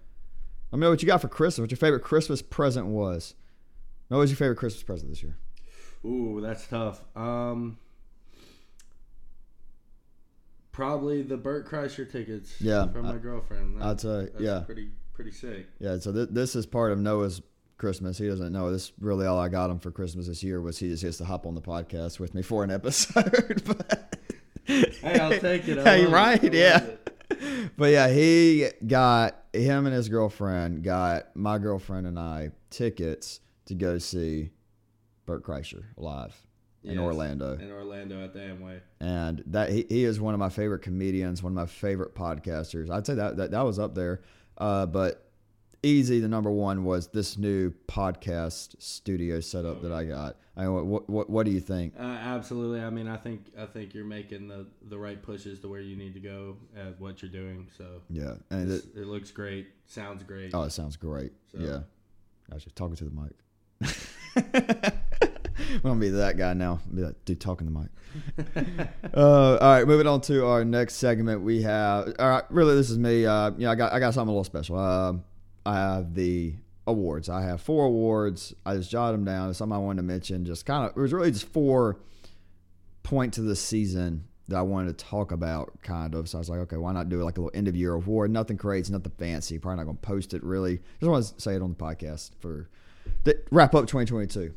[0.71, 1.63] Let me know what you got for Christmas.
[1.63, 3.35] What your favorite Christmas present was.
[4.07, 5.35] What was your favorite Christmas present this year?
[6.05, 7.03] Ooh, that's tough.
[7.13, 7.77] Um,
[10.71, 12.61] probably the Bert Kreischer tickets.
[12.61, 13.81] Yeah, from my girlfriend.
[13.81, 14.59] That- I'd say, that's yeah.
[14.61, 15.67] pretty pretty sick.
[15.79, 17.41] Yeah, so th- this is part of Noah's
[17.77, 18.17] Christmas.
[18.17, 18.93] He doesn't know this.
[18.99, 21.45] Really, all I got him for Christmas this year was he just gets to hop
[21.45, 23.61] on the podcast with me for an episode.
[23.65, 24.15] but,
[24.65, 25.77] Hey, I'll take it.
[25.79, 26.43] I hey, love it.
[26.43, 26.53] right?
[26.53, 26.85] Yeah.
[27.77, 33.75] But yeah, he got him and his girlfriend got my girlfriend and I tickets to
[33.75, 34.51] go see
[35.25, 36.35] Bert Kreischer live
[36.83, 37.53] in Yes, Orlando.
[37.57, 38.79] In Orlando at the Amway.
[38.99, 42.89] and that he, he is one of my favorite comedians, one of my favorite podcasters.
[42.89, 44.21] I'd say that that, that was up there,
[44.57, 45.23] uh, but
[45.83, 50.37] easy the number one was this new podcast studio setup that I got.
[50.55, 51.93] I mean, what what what do you think?
[51.99, 52.81] Uh, absolutely.
[52.81, 55.95] I mean, I think I think you're making the the right pushes to where you
[55.95, 57.69] need to go at what you're doing.
[57.77, 59.67] So Yeah, and it, it, looks great.
[59.85, 60.51] Sounds great.
[60.55, 61.31] oh, it sounds great.
[61.51, 61.79] So- Yeah,
[62.51, 64.93] I was just talking to the mic.
[65.83, 66.79] I'm gonna be that guy now.
[66.93, 68.89] Be that dude talking the mic.
[69.13, 71.41] uh, all right, moving on to our next segment.
[71.41, 72.43] We have all right.
[72.49, 73.25] Really, this is me.
[73.25, 74.77] Uh, know, I got I got something a little special.
[74.79, 75.23] Um,
[75.65, 76.55] I have the
[76.87, 77.29] awards.
[77.29, 78.55] I have four awards.
[78.65, 79.53] I just jotted them down.
[79.53, 80.45] Something I wanted to mention.
[80.45, 81.99] Just kind of it was really just four
[83.03, 86.27] points of the season that I wanted to talk about, kind of.
[86.27, 88.31] So I was like, okay, why not do like a little end of year award?
[88.31, 89.59] Nothing crazy, nothing fancy.
[89.59, 90.79] Probably not going to post it really.
[90.99, 92.69] Just want to say it on the podcast for
[93.25, 94.53] to wrap up 2022.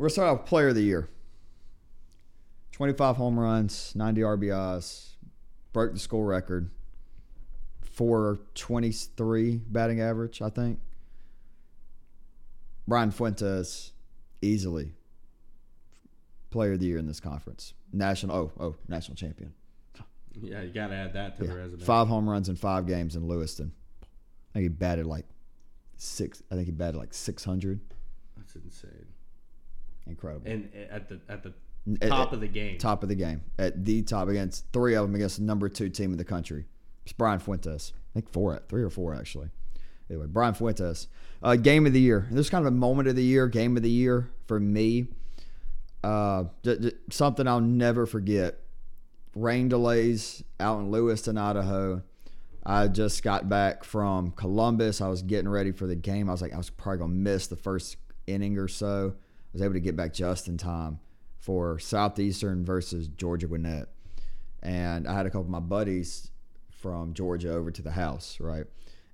[0.00, 1.10] We're gonna start off player of the year.
[2.72, 5.10] 25 home runs, 90 RBIs,
[5.74, 6.70] broke the school record.
[7.82, 10.78] 423 batting average, I think.
[12.88, 13.92] Brian Fuentes,
[14.40, 14.94] easily
[16.48, 17.74] player of the year in this conference.
[17.92, 19.52] National oh oh national champion.
[20.32, 21.84] Yeah, you got to add that to the resume.
[21.84, 23.72] Five home runs in five games in Lewiston.
[24.02, 24.06] I
[24.54, 25.26] think he batted like
[25.98, 26.42] six.
[26.50, 27.80] I think he batted like 600.
[28.38, 29.09] That's insane.
[30.06, 30.50] Incredible.
[30.50, 31.52] And at the at the
[32.02, 32.78] At- top at- of the game.
[32.78, 35.88] top of the game at the top against three of them against the number two
[35.88, 36.66] team in the country.
[37.04, 37.92] It's Brian Fuentes.
[37.94, 39.50] I think four, three or four actually.
[40.08, 41.06] Anyway, Brian Fuentes.
[41.42, 42.26] Uh, game of the year.
[42.30, 45.06] This is kind of a moment of the year, game of the year for me.
[46.02, 48.58] Uh, j- j- something I'll never forget.
[49.34, 52.02] Rain delays out in Lewiston, Idaho.
[52.66, 55.00] I just got back from Columbus.
[55.00, 56.28] I was getting ready for the game.
[56.28, 59.14] I was like, I was probably gonna miss the first inning or so.
[59.50, 61.00] I was able to get back just in time
[61.38, 63.88] for Southeastern versus Georgia Gwinnett.
[64.62, 66.30] And I had a couple of my buddies
[66.70, 68.64] from Georgia over to the house, right?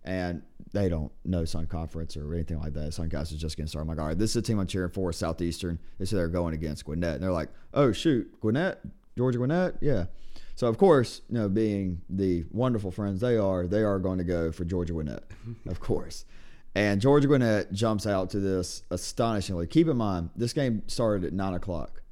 [0.05, 2.93] And they don't know Sun Conference or anything like that.
[2.93, 3.91] Sun Conference is just getting started.
[3.91, 5.79] I'm like, all right, this is the team I'm cheering for, Southeastern.
[5.99, 7.15] They're going against Gwinnett.
[7.15, 8.81] And they're like, oh, shoot, Gwinnett?
[9.17, 9.77] Georgia Gwinnett?
[9.81, 10.07] Yeah.
[10.55, 14.25] So, of course, you know, being the wonderful friends they are, they are going to
[14.25, 15.25] go for Georgia Gwinnett,
[15.67, 16.25] of course.
[16.77, 19.67] And Georgia Gwinnett jumps out to this astonishingly.
[19.67, 22.03] Keep in mind, this game started at 9 o'clock,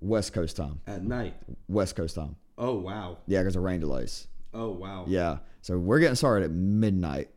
[0.00, 0.80] West Coast time.
[0.86, 1.34] at night.
[1.68, 2.36] West Coast time.
[2.58, 3.16] Oh wow.
[3.26, 4.28] Yeah, because of rain delays.
[4.52, 5.06] Oh wow.
[5.08, 5.38] Yeah.
[5.62, 7.30] So we're getting started at midnight.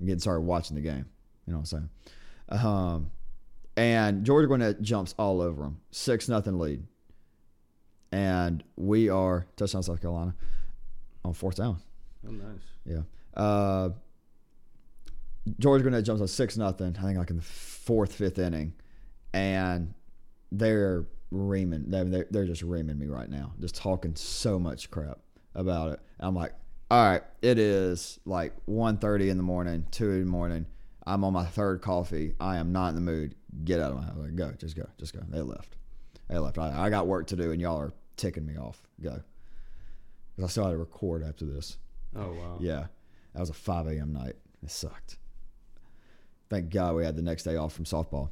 [0.00, 1.04] I'm getting started watching the game.
[1.46, 1.88] You know what I'm
[2.48, 2.64] saying?
[2.64, 3.10] Um,
[3.76, 5.80] and Georgia Gwinnett jumps all over them.
[5.90, 6.84] Six nothing lead.
[8.12, 10.34] And we are touchdown South Carolina
[11.22, 11.80] on fourth down.
[12.26, 12.62] Oh nice.
[12.86, 13.02] Yeah.
[13.38, 13.90] Uh,
[15.58, 16.96] Georgia Gwinnett jumps on six nothing.
[16.98, 18.74] I think like in the fourth, fifth inning,
[19.32, 19.94] and
[20.50, 21.84] they're reaming.
[21.88, 25.18] They're they're, they're just reaming me right now, just talking so much crap
[25.54, 26.00] about it.
[26.20, 26.52] I'm like,
[26.90, 30.66] all right, it is like 1.30 in the morning, two in the morning.
[31.06, 32.34] I'm on my third coffee.
[32.40, 33.34] I am not in the mood.
[33.64, 34.16] Get out of my house.
[34.16, 35.20] Like, go, just go, just go.
[35.28, 35.76] They left.
[36.28, 36.58] They left.
[36.58, 38.82] I, I got work to do, and y'all are ticking me off.
[39.00, 39.20] Go.
[40.34, 41.78] Because I still had to record after this.
[42.14, 42.58] Oh wow.
[42.60, 42.86] Yeah,
[43.32, 44.12] that was a 5 a.m.
[44.12, 44.34] night.
[44.62, 45.18] It sucked.
[46.48, 48.30] Thank God we had the next day off from softball.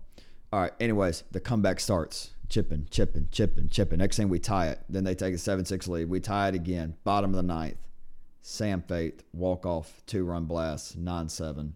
[0.52, 0.72] All right.
[0.80, 2.30] Anyways, the comeback starts.
[2.48, 3.98] Chipping, chipping, chipping, chipping.
[3.98, 4.80] Next thing we tie it.
[4.88, 6.08] Then they take a 7 6 lead.
[6.08, 6.94] We tie it again.
[7.02, 7.78] Bottom of the ninth.
[8.42, 11.74] Sam Faith, walk off, two run blast, 9 7.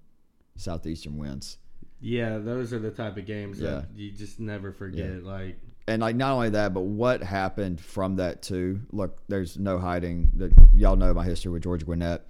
[0.56, 1.56] Southeastern wins.
[2.00, 3.70] Yeah, those are the type of games Yeah.
[3.70, 5.24] that you just never forget.
[5.24, 8.82] Like And like not only that, but what happened from that too.
[8.92, 12.26] Look, there's no hiding that y'all know my history with George Gwinnett.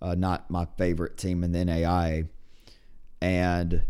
[0.00, 2.28] Uh, not my favorite team in the NAIA.
[3.24, 3.82] And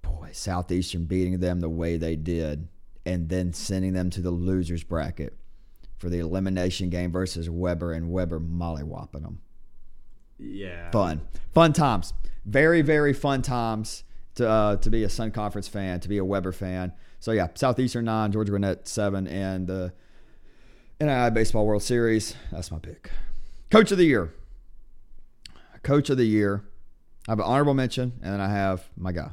[0.00, 2.68] boy, Southeastern beating them the way they did,
[3.04, 5.36] and then sending them to the losers bracket
[5.98, 9.42] for the elimination game versus Webber and Webber mollywhopping them.
[10.38, 10.90] yeah.
[10.90, 11.20] Fun,
[11.52, 12.14] fun times.
[12.46, 14.04] Very, very fun times
[14.36, 16.94] to uh, to be a Sun Conference fan, to be a Webber fan.
[17.20, 19.92] So yeah, Southeastern nine, Georgia Gwinnett seven, and the
[20.98, 22.34] NAIA Baseball World Series.
[22.50, 23.10] That's my pick.
[23.70, 24.32] Coach of the year.
[25.82, 26.64] Coach of the year.
[27.28, 29.30] I have an honorable mention, and then I have my guy.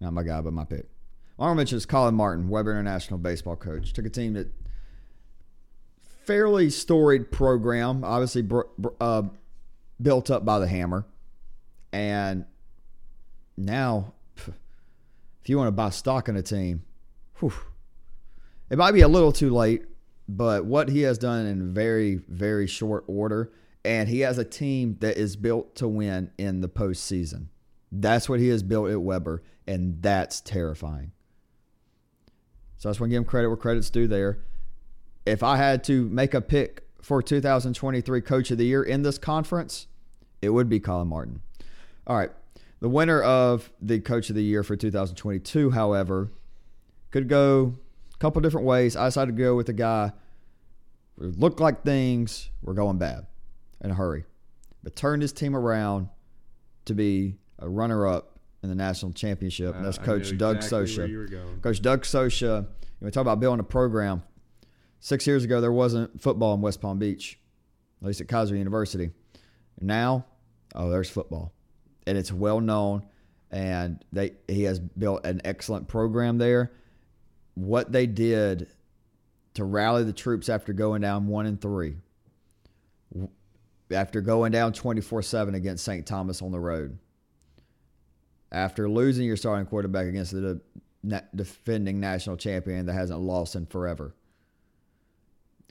[0.00, 0.86] Not my guy, but my pick.
[1.36, 3.92] Honorable mention is Colin Martin, Webber International baseball coach.
[3.92, 4.46] Took a team that
[6.24, 9.22] fairly storied program, obviously br- br- uh,
[10.00, 11.04] built up by the hammer,
[11.92, 12.44] and
[13.56, 16.84] now if you want to buy stock in a team,
[17.40, 17.52] whew,
[18.70, 19.84] it might be a little too late.
[20.28, 23.52] But what he has done in very very short order,
[23.86, 27.46] and he has a team that is built to win in the postseason.
[27.92, 31.12] That's what he has built at Webber, and that's terrifying.
[32.78, 34.40] So I just want to give him credit where credit's due there.
[35.24, 39.18] If I had to make a pick for 2023 Coach of the Year in this
[39.18, 39.86] conference,
[40.42, 41.40] it would be Colin Martin.
[42.08, 42.30] All right.
[42.80, 46.32] The winner of the Coach of the Year for 2022, however,
[47.12, 47.76] could go
[48.12, 48.96] a couple different ways.
[48.96, 50.12] I decided to go with a guy
[51.18, 53.26] who looked like things were going bad
[53.86, 54.24] in a hurry,
[54.82, 56.08] but turned his team around
[56.84, 59.74] to be a runner up in the national championship.
[59.74, 61.62] Uh, and that's Coach Doug exactly Socha.
[61.62, 62.04] Coach Doug.
[63.00, 64.22] You know, talk about building a program.
[65.00, 67.38] Six years ago, there wasn't football in West Palm Beach,
[68.00, 69.10] at least at Keiser University.
[69.80, 70.24] Now,
[70.74, 71.52] oh, there's football,
[72.06, 73.06] and it's well known.
[73.50, 76.72] And they he has built an excellent program there.
[77.54, 78.68] What they did
[79.54, 81.96] to rally the troops after going down one and three,
[83.90, 86.06] after going down twenty four seven against St.
[86.06, 86.98] Thomas on the road,
[88.50, 90.60] after losing your starting quarterback against the
[91.34, 94.14] defending national champion that hasn't lost in forever.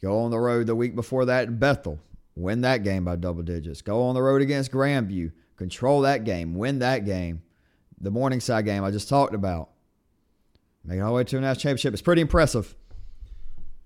[0.01, 1.99] Go on the road the week before that in Bethel,
[2.35, 3.81] win that game by double digits.
[3.81, 7.41] Go on the road against Grandview, control that game, win that game.
[7.99, 9.69] The Morningside game I just talked about.
[10.83, 11.93] Make it all the way to a national championship.
[11.93, 12.75] It's pretty impressive.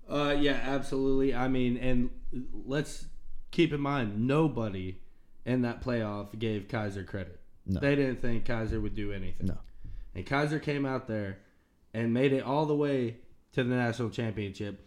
[0.08, 1.34] Uh, yeah, absolutely.
[1.34, 2.10] I mean, and
[2.66, 3.06] let's
[3.50, 4.98] keep in mind, nobody
[5.44, 7.40] in that playoff gave Keiser credit.
[7.66, 7.80] No.
[7.80, 9.48] They didn't think Keiser would do anything.
[9.48, 9.58] No.
[10.14, 11.38] And Keiser came out there
[11.94, 13.16] and made it all the way
[13.52, 14.86] to the national championship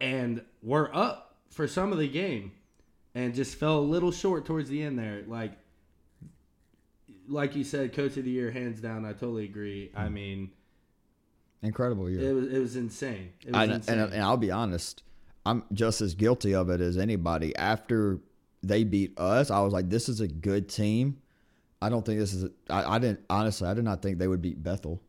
[0.00, 2.52] and were up for some of the game
[3.14, 5.22] and just fell a little short towards the end there.
[5.26, 5.52] Like
[7.28, 9.04] like you said, coach of the year, hands down.
[9.04, 9.90] I totally agree.
[9.96, 10.12] I mm.
[10.12, 10.50] mean,
[11.62, 12.30] incredible year.
[12.30, 13.32] It was it was insane.
[13.40, 13.98] It was I, insane.
[13.98, 15.02] And, and I'll be honest,
[15.46, 17.54] I'm just as guilty of it as anybody.
[17.56, 18.18] After
[18.62, 21.18] they beat us, I was like, this is a good team.
[21.80, 22.50] I don't think this is.
[22.68, 23.68] I, I didn't honestly.
[23.68, 25.00] I did not think they would beat Bethel.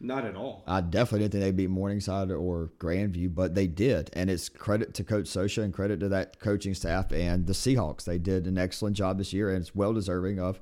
[0.00, 0.64] Not at all.
[0.66, 4.92] I definitely didn't think they'd beat Morningside or Grandview, but they did, and it's credit
[4.94, 8.04] to Coach Socha and credit to that coaching staff and the Seahawks.
[8.04, 10.60] They did an excellent job this year, and it's well deserving of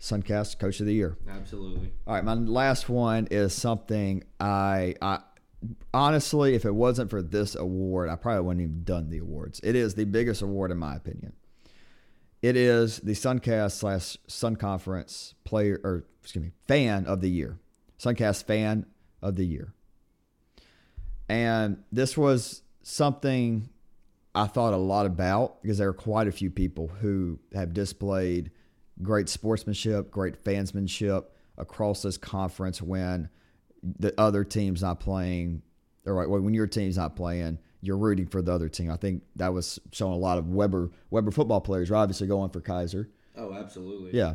[0.00, 1.16] Suncast Coach of the Year.
[1.28, 1.92] Absolutely.
[2.06, 5.20] All right, my last one is something I, I
[5.92, 9.60] honestly, if it wasn't for this award, I probably wouldn't even done the awards.
[9.62, 11.32] It is the biggest award in my opinion.
[12.40, 17.58] It is the Suncast slash Sun Conference player or excuse me fan of the year,
[17.98, 18.86] Suncast fan
[19.20, 19.74] of the year,
[21.28, 23.68] and this was something
[24.34, 28.52] I thought a lot about because there are quite a few people who have displayed
[29.02, 31.24] great sportsmanship, great fansmanship
[31.56, 33.28] across this conference when
[33.82, 35.62] the other team's not playing,
[36.06, 38.90] or when your team's not playing you're rooting for the other team.
[38.90, 42.50] I think that was showing a lot of Webber Webber football players are obviously going
[42.50, 43.06] for Keiser.
[43.36, 44.18] Oh, absolutely.
[44.18, 44.34] Yeah.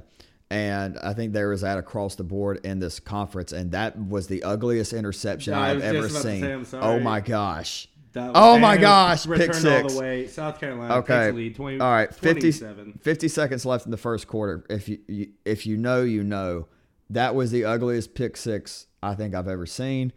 [0.50, 4.28] And I think there was that across the board in this conference, and that was
[4.28, 6.66] the ugliest interception I've ever seen.
[6.66, 7.88] Say, oh, oh my gosh!
[8.16, 9.26] oh my gosh!
[9.26, 9.66] Pick six.
[9.66, 10.28] All the way.
[10.28, 11.32] South Carolina okay.
[11.32, 12.14] Lead, 20, all right.
[12.14, 14.64] 50, 50, seconds left in the first quarter.
[14.70, 16.68] If you, you if you know, you know.
[17.10, 20.13] That was the ugliest pick six I think I've ever seen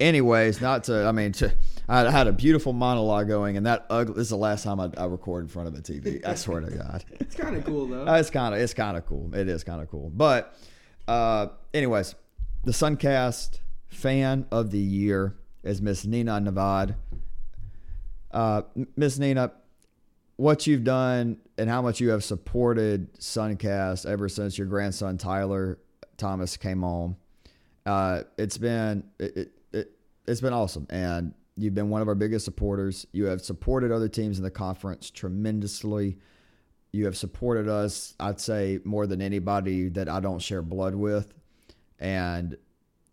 [0.00, 1.06] anyways, not to.
[1.06, 1.52] I mean, to,
[1.88, 4.14] I had a beautiful monologue going, and that ugly.
[4.14, 6.26] This is the last time I, I record in front of a TV.
[6.26, 7.04] I swear to God.
[7.20, 8.06] it's kind of cool though.
[8.06, 9.32] Uh, it's kind of it's kind of cool.
[9.34, 10.10] It is kind of cool.
[10.10, 10.56] But,
[11.06, 12.14] uh, anyways,
[12.64, 16.96] the Suncast fan of the year is Miss Nina Nevad.
[18.30, 18.62] Uh,
[18.96, 19.52] Miss Nina,
[20.36, 25.78] what you've done and how much you have supported Suncast ever since your grandson Tyler
[26.20, 27.16] Thomas came on.
[27.86, 29.90] Uh, it's been it, it,
[30.26, 30.86] it's been awesome.
[30.90, 33.06] And you've been one of our biggest supporters.
[33.12, 36.18] You have supported other teams in the conference tremendously.
[36.92, 41.32] You have supported us, I'd say, more than anybody that I don't share blood with.
[41.98, 42.56] And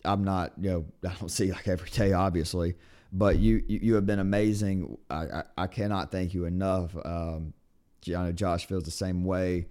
[0.06, 2.76] I'm not, you know, I don't see like every day, obviously,
[3.12, 4.98] but you you, you have been amazing.
[5.10, 6.96] I, I, I, cannot thank you enough.
[7.06, 7.54] Um,
[8.08, 9.67] I know Josh feels the same way,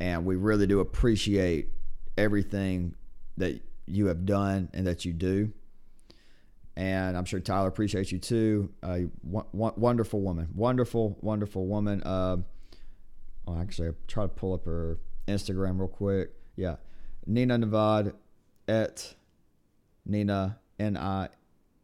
[0.00, 1.68] and we really do appreciate
[2.18, 2.94] everything
[3.38, 5.52] that you have done and that you do
[6.78, 8.70] and I'm sure Tyler appreciates you too.
[8.84, 12.04] A wonderful woman, wonderful, wonderful woman.
[12.04, 12.36] Uh,
[13.44, 16.30] well, actually, I'll try to pull up her Instagram real quick.
[16.54, 16.76] Yeah,
[17.26, 18.12] Nina Nevad
[18.68, 19.12] at
[20.06, 21.30] Nina N I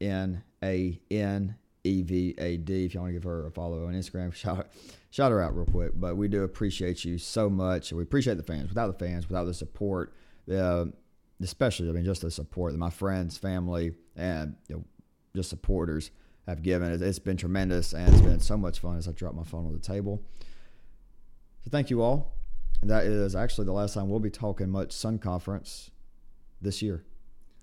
[0.01, 2.85] N A N E V A D.
[2.85, 4.68] If you want to give her a follow on Instagram, shout
[5.11, 5.90] shout her out real quick.
[5.97, 7.92] But we do appreciate you so much.
[7.92, 8.68] We appreciate the fans.
[8.68, 10.14] Without the fans, without the support,
[10.53, 10.87] uh,
[11.43, 14.85] especially I mean just the support that my friends, family, and you know,
[15.35, 16.11] just supporters
[16.47, 17.03] have given.
[17.03, 19.73] It's been tremendous, and it's been so much fun as I drop my phone on
[19.73, 20.23] the table.
[21.65, 22.35] So thank you all.
[22.83, 25.91] That is actually the last time we'll be talking much Sun Conference
[26.61, 27.05] this year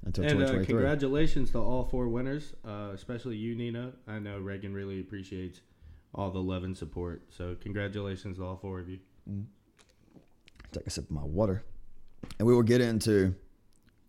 [0.03, 0.63] until and, 2023.
[0.63, 3.93] Uh, congratulations to all four winners, uh, especially you, Nina.
[4.07, 5.61] I know Reagan really appreciates
[6.15, 7.21] all the love and support.
[7.29, 8.99] So congratulations to all four of you.
[9.29, 9.43] Mm-hmm.
[10.71, 11.63] Take a sip of my water,
[12.39, 13.35] and we will get into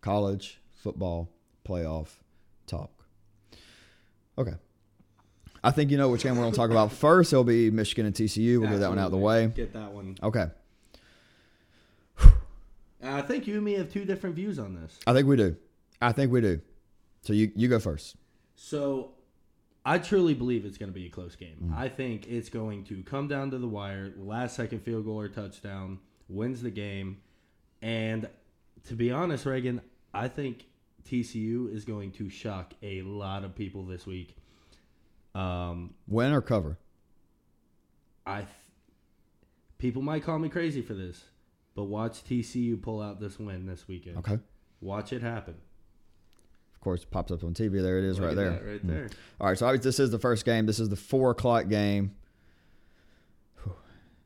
[0.00, 1.30] college football
[1.66, 2.08] playoff
[2.66, 2.90] talk.
[4.38, 4.54] Okay.
[5.64, 7.32] I think you know which game we're going to talk about first.
[7.32, 8.58] It'll be Michigan and TCU.
[8.58, 8.70] We'll Absolutely.
[8.74, 9.46] get that one out of the way.
[9.48, 10.16] Get that one.
[10.22, 10.46] Okay.
[13.04, 14.98] I think you and me have two different views on this.
[15.06, 15.56] I think we do.
[16.00, 16.60] I think we do.
[17.22, 18.16] So you you go first.
[18.54, 19.12] So
[19.84, 21.56] I truly believe it's going to be a close game.
[21.64, 21.76] Mm.
[21.76, 25.28] I think it's going to come down to the wire, last second field goal or
[25.28, 25.98] touchdown
[26.28, 27.18] wins the game.
[27.82, 28.28] And
[28.86, 29.80] to be honest, Reagan,
[30.14, 30.66] I think
[31.08, 34.36] TCU is going to shock a lot of people this week.
[35.34, 36.78] Um, Win or cover?
[38.24, 38.48] I th-
[39.78, 41.24] people might call me crazy for this,
[41.74, 44.18] but watch TCU pull out this win this weekend.
[44.18, 44.38] Okay.
[44.80, 45.54] Watch it happen.
[46.74, 47.80] Of course, it pops up on TV.
[47.82, 48.50] There it is, Look right there.
[48.50, 49.04] right there.
[49.04, 49.12] Mm.
[49.40, 50.66] All right, so this is the first game.
[50.66, 52.14] This is the four o'clock game.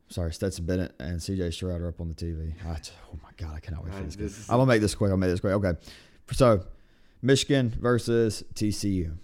[0.09, 2.53] Sorry, Stetson Bennett and CJ Stroud are up on the TV.
[2.65, 2.79] I,
[3.11, 4.15] oh my God, I cannot wait for this.
[4.15, 5.11] this I'm gonna make this quick.
[5.11, 5.53] I'll make this quick.
[5.53, 5.73] Okay,
[6.31, 6.63] so
[7.21, 9.17] Michigan versus TCU.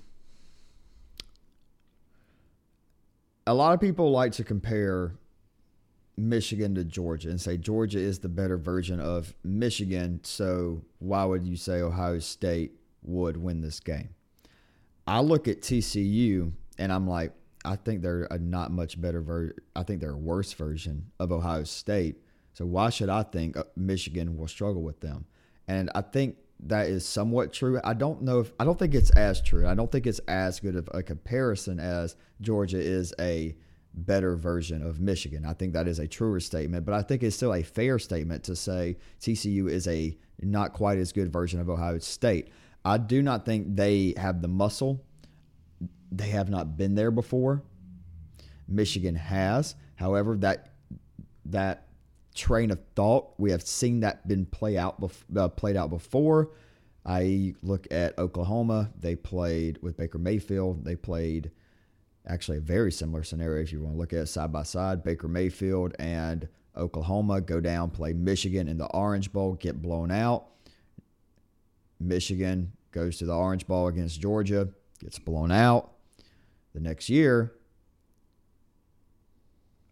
[3.48, 5.16] A lot of people like to compare
[6.18, 10.20] Michigan to Georgia and say Georgia is the better version of Michigan.
[10.24, 14.10] So why would you say Ohio State would win this game?
[15.08, 17.34] I look at TCU and I'm like,
[17.66, 19.56] I think they're a not much better version.
[19.76, 22.18] I think they're a worse version of Ohio State.
[22.54, 25.26] So why should I think uh, Michigan will struggle with them?
[25.68, 27.80] And I think that is somewhat true.
[27.84, 29.68] I don't know if I don't think it's as true.
[29.68, 33.56] I don't think it's as good of a comparison as Georgia is a
[33.94, 35.46] better version of Michigan.
[35.46, 38.44] I think that is a truer statement, but I think it's still a fair statement
[38.46, 42.50] to say TCU is a not quite as good version of Ohio State.
[42.86, 45.06] I do not think they have the muscle.
[46.12, 47.64] They have not been there before.
[48.68, 49.76] Michigan has.
[49.96, 50.74] However, that
[51.46, 51.88] that
[52.36, 56.52] train of thought we have seen that been play out uh, played out before.
[57.06, 58.92] I look at Oklahoma.
[58.98, 60.86] They played with Baker Mayfield.
[60.86, 61.52] They played
[62.26, 65.04] actually a very similar scenario if you want to look at it side by side.
[65.04, 70.48] Baker Mayfield and Oklahoma go down, play Michigan in the Orange Bowl, get blown out.
[72.00, 74.70] Michigan goes to the Orange Bowl against Georgia,
[75.04, 75.92] gets blown out.
[76.74, 77.54] The next year,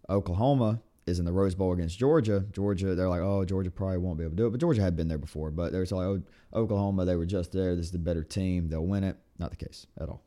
[0.09, 2.45] Oklahoma is in the Rose Bowl against Georgia.
[2.51, 4.95] Georgia, they're like, oh, Georgia probably won't be able to do it, but Georgia had
[4.95, 5.51] been there before.
[5.51, 6.21] But they're like, oh,
[6.53, 7.75] Oklahoma, they were just there.
[7.75, 8.69] This is the better team.
[8.69, 9.17] They'll win it.
[9.39, 10.23] Not the case at all.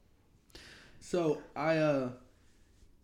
[1.01, 2.11] So I, uh,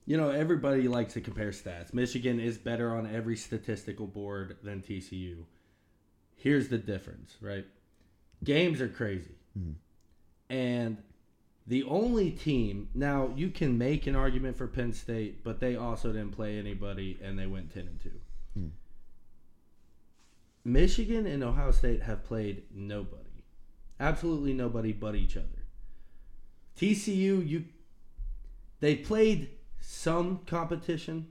[0.06, 1.92] you know, everybody likes to compare stats.
[1.92, 5.44] Michigan is better on every statistical board than TCU.
[6.36, 7.66] Here's the difference, right?
[8.42, 9.34] Games are crazy.
[9.58, 9.72] Mm-hmm.
[10.52, 10.96] And
[11.66, 16.12] the only team, now you can make an argument for Penn State, but they also
[16.12, 18.10] didn't play anybody and they went 10 and 2.
[18.58, 18.70] Mm.
[20.64, 23.44] Michigan and Ohio State have played nobody.
[23.98, 25.46] Absolutely nobody but each other.
[26.76, 27.64] TCU, you
[28.80, 31.28] they played some competition,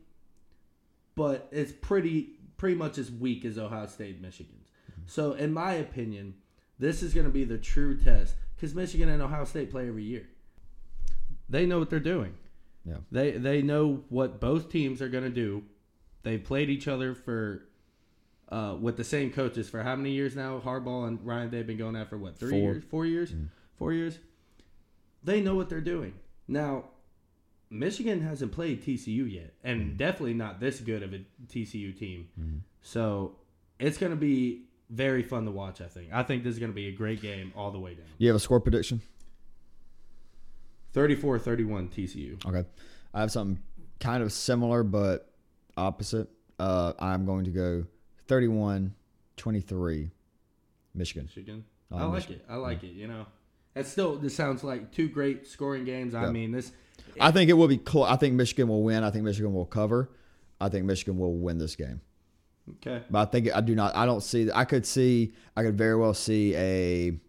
[1.16, 4.68] but it's pretty pretty much as weak as Ohio State Michigan's.
[4.92, 5.02] Mm-hmm.
[5.08, 6.36] So, in my opinion,
[6.78, 10.04] this is going to be the true test because Michigan and Ohio State play every
[10.04, 10.28] year.
[11.48, 12.34] They know what they're doing.
[12.86, 12.98] Yeah.
[13.12, 15.64] They they know what both teams are going to do.
[16.24, 17.64] They've played each other for
[18.50, 20.62] uh, with the same coaches for how many years now?
[20.64, 22.60] Harbaugh and Ryan they've been going at for what three Four.
[22.60, 23.48] years, four years, mm.
[23.78, 24.18] four years.
[25.24, 26.14] They know what they're doing.
[26.48, 26.86] Now,
[27.70, 29.98] Michigan hasn't played TCU yet, and mm.
[29.98, 32.28] definitely not this good of a TCU team.
[32.40, 32.60] Mm.
[32.82, 33.36] So
[33.80, 35.82] it's going to be very fun to watch.
[35.82, 36.10] I think.
[36.12, 38.06] I think this is going to be a great game all the way down.
[38.18, 39.02] You have a score prediction?
[40.94, 42.46] 34-31 TCU.
[42.46, 42.68] Okay,
[43.14, 43.62] I have something
[44.00, 45.32] kind of similar but
[45.78, 46.30] opposite.
[46.58, 47.86] Uh, I'm going to go
[48.28, 48.92] 31-23
[50.96, 51.24] Michigan.
[51.26, 51.66] Michigan.
[51.92, 52.36] I like Michigan.
[52.38, 52.46] it.
[52.52, 52.90] I like yeah.
[52.90, 52.94] it.
[52.94, 53.26] You know,
[53.76, 56.16] it still this sounds like two great scoring games.
[56.16, 56.72] I mean this
[57.20, 58.08] I think it will be close.
[58.10, 59.04] I think Michigan will win.
[59.04, 60.10] I think Michigan will cover.
[60.62, 62.02] I think Michigan will win this game.
[62.78, 63.04] Okay.
[63.10, 63.96] But I think I do not.
[63.96, 64.50] I don't see.
[64.54, 65.34] I could see.
[65.56, 67.20] I could very well see a.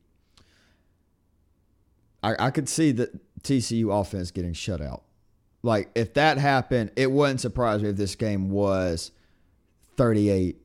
[2.22, 3.11] I, I could see the
[3.43, 5.05] TCU offense getting shut out.
[5.62, 9.11] Like if that happened, it wouldn't surprise me if this game was
[9.97, 10.57] 38-10.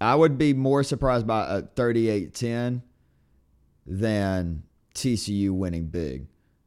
[0.00, 2.82] I would be more surprised by a 38-10
[3.86, 4.62] than
[4.94, 6.26] TCU winning big.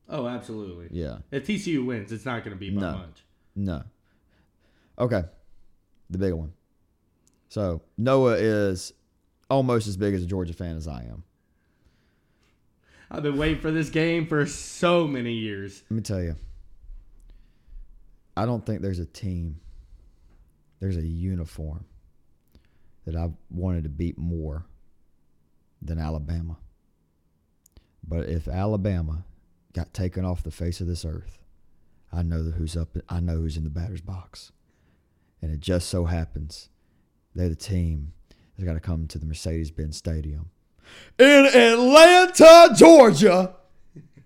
[0.10, 0.88] Oh, absolutely.
[0.92, 1.18] Yeah.
[1.32, 2.92] If TCU wins, it's not going to be by no.
[2.92, 3.24] much.
[3.56, 3.84] No.
[4.98, 5.24] Okay,
[6.10, 6.54] the big one.
[7.50, 8.94] So Noah is
[9.50, 11.24] almost as big as a Georgia fan as I am.
[13.10, 15.84] I've been waiting for this game for so many years.
[15.90, 16.36] Let me tell you.
[18.36, 19.62] I don't think there's a team,
[20.80, 21.86] there's a uniform
[23.06, 24.66] that I've wanted to beat more
[25.82, 26.58] than Alabama.
[28.08, 29.24] But if Alabama
[29.74, 31.40] got taken off the face of this earth,
[32.12, 32.90] I know who's up.
[33.10, 34.52] I know who's in the batter's box,
[35.46, 36.70] and it just so happens
[37.36, 38.14] they're the team
[38.58, 40.50] that's got to come to the Mercedes-Benz Stadium
[41.20, 43.56] in Atlanta, Georgia,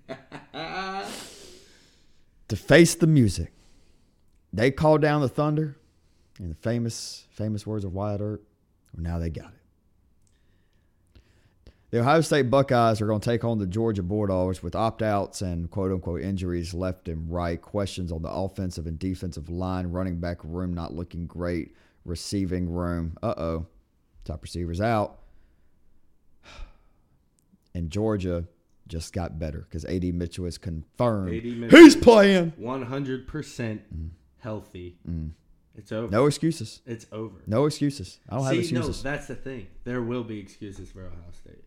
[2.48, 3.52] to face the music.
[4.54, 5.78] They called down the thunder,
[6.40, 8.44] in the famous famous words of Wyatt Earp.
[8.94, 9.59] Well, now they got it.
[11.92, 15.42] The Ohio State Buckeyes are going to take on the Georgia Bulldogs with opt outs
[15.42, 17.60] and quote unquote injuries left and right.
[17.60, 21.74] Questions on the offensive and defensive line, running back room not looking great,
[22.06, 23.18] receiving room.
[23.24, 23.66] Uh oh.
[24.24, 25.20] Top receivers out.
[27.76, 28.46] And Georgia
[28.88, 31.32] just got better because AD Mitchell is confirmed.
[31.32, 34.10] Mitchell He's playing 100% mm.
[34.40, 34.98] healthy.
[35.08, 35.32] Mm.
[35.76, 36.12] It's over.
[36.12, 36.82] No excuses.
[36.88, 37.44] It's over.
[37.46, 38.20] No excuses.
[38.28, 39.04] I don't See, have excuses.
[39.04, 39.68] No, that's the thing.
[39.84, 41.64] There will be excuses for Ohio State.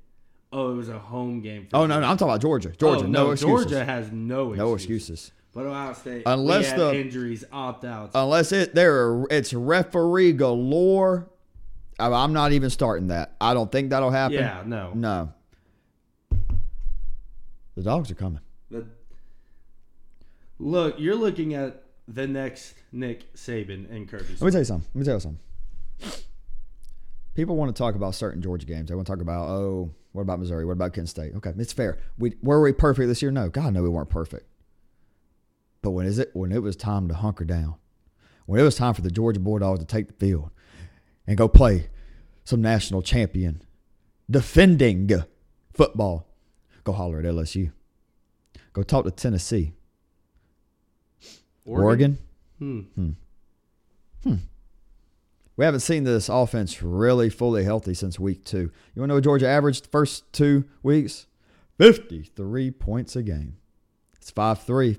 [0.53, 1.69] Oh, it was a home game.
[1.73, 2.73] oh no, no, I'm talking about Georgia.
[2.73, 3.67] Georgia, oh, no, no excuses.
[3.71, 4.59] Georgia has no excuses.
[4.59, 5.33] no excuses.
[5.55, 11.29] But Ohio State, unless the injuries, opt out, unless it there, it's referee galore.
[11.99, 13.37] I'm not even starting that.
[13.41, 14.39] I don't think that'll happen.
[14.39, 15.33] Yeah, no, no.
[17.77, 18.41] The dogs are coming.
[18.71, 18.87] The,
[20.59, 24.35] look, you're looking at the next Nick Saban and Kirby.
[24.41, 24.89] Let me tell you something.
[24.95, 26.23] Let me tell you something.
[27.35, 28.89] People want to talk about certain Georgia games.
[28.89, 30.65] They want to talk about, oh, what about Missouri?
[30.65, 31.35] What about Kent State?
[31.37, 31.99] Okay, it's fair.
[32.19, 33.31] We were we perfect this year?
[33.31, 34.47] No, God, no, we weren't perfect.
[35.81, 36.31] But when is it?
[36.35, 37.75] When it was time to hunker down,
[38.47, 40.51] when it was time for the Georgia Bulldogs to take the field
[41.27, 41.89] and go play
[42.45, 43.63] some national champion
[44.31, 45.11] defending
[45.73, 46.29] football,
[46.85, 47.73] go holler at LSU.
[48.73, 49.73] Go talk to Tennessee.
[51.65, 51.85] Oregon.
[51.85, 52.19] Oregon?
[52.59, 52.81] Hmm.
[52.95, 53.11] Hmm.
[54.23, 54.35] Hmm.
[55.57, 58.71] We haven't seen this offense really fully healthy since week two.
[58.95, 61.27] You want to know what Georgia averaged the first two weeks?
[61.79, 63.57] 53 points a game.
[64.17, 64.99] It's 5 3.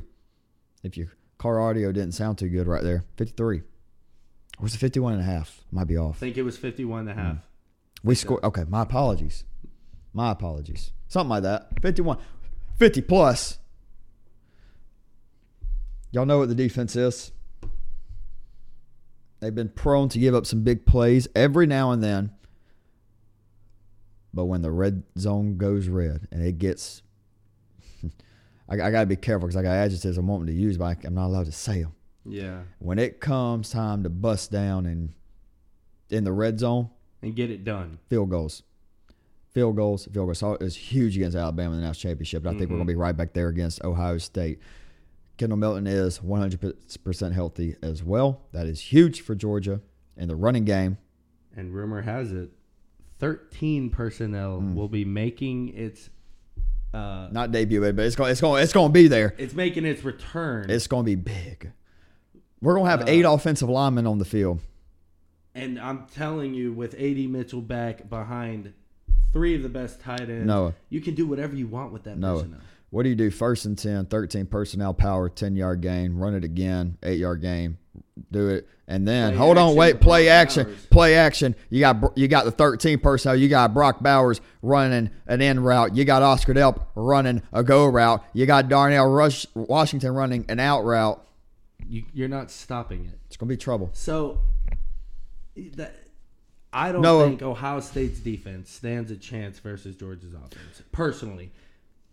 [0.84, 3.60] If your car audio didn't sound too good right there, 53.
[3.60, 3.64] Or
[4.62, 5.64] was it 51 and a half?
[5.72, 6.18] Might be off.
[6.18, 7.36] I think it was 51 and a half.
[7.36, 7.42] Mm.
[8.04, 8.44] We scored.
[8.44, 9.46] Okay, my apologies.
[10.14, 10.92] My apologies.
[11.08, 11.70] Something like that.
[11.82, 12.18] 51.
[12.78, 13.60] 50 plus.
[16.12, 17.32] Y'all know what the defense is.
[19.44, 22.32] They've been prone to give up some big plays every now and then.
[24.34, 27.04] But when the red zone goes red and it gets,
[28.70, 30.98] I, I got to be careful because I got adjectives I'm wanting to use, but
[31.04, 31.94] I'm not allowed to say them.
[32.26, 32.62] Yeah.
[32.80, 35.14] When it comes time to bust down and
[36.10, 36.90] in the red zone
[37.22, 38.64] and get it done, field goals,
[39.54, 40.40] field goals, field goals.
[40.40, 42.44] So it was huge against Alabama in the national championship.
[42.44, 42.74] But I think mm-hmm.
[42.76, 44.60] we're going to be right back there against Ohio State.
[45.38, 48.42] Kendall Milton is 100% healthy as well.
[48.52, 49.82] That is huge for Georgia
[50.16, 50.98] in the running game.
[51.56, 52.52] And rumor has it,
[53.20, 54.76] 13 personnel mm.
[54.76, 56.10] will be making its
[56.94, 59.34] uh, not debut, but it's going it's going it's going to be there.
[59.38, 60.70] It's making its return.
[60.70, 61.72] It's going to be big.
[62.62, 64.60] We're going to have uh, eight offensive linemen on the field.
[65.56, 68.74] And I'm telling you, with AD Mitchell back behind
[69.32, 72.18] three of the best tight ends, Noah, you can do whatever you want with that
[72.18, 72.40] Noah.
[72.40, 72.62] personnel.
[72.94, 76.44] What do you do first and 10, 13 personnel power, 10 yard gain, run it
[76.44, 77.80] again, eight yard gain,
[78.32, 78.68] do it.
[78.88, 80.86] And then play hold on, wait, play action, Bowers.
[80.92, 81.56] play action.
[81.72, 83.36] You got you got the 13 personnel.
[83.36, 85.96] You got Brock Bowers running an in route.
[85.96, 88.24] You got Oscar Delp running a go route.
[88.34, 91.20] You got Darnell Rush Washington running an out route.
[91.88, 93.18] You, you're not stopping it.
[93.26, 93.90] It's gonna be trouble.
[93.94, 94.40] So
[95.78, 95.96] that
[96.72, 100.84] I don't no, think Ohio State's defense stands a chance versus Georgia's offense.
[100.92, 101.52] Personally,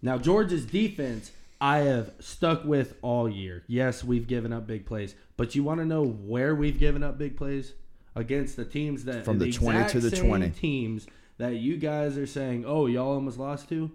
[0.03, 3.65] now, Georgia's defense, I have stuck with all year.
[3.67, 7.19] Yes, we've given up big plays, but you want to know where we've given up
[7.19, 7.75] big plays
[8.15, 11.07] against the teams that from the, the twenty to the twenty teams
[11.39, 13.91] that you guys are saying, "Oh, y'all almost lost to."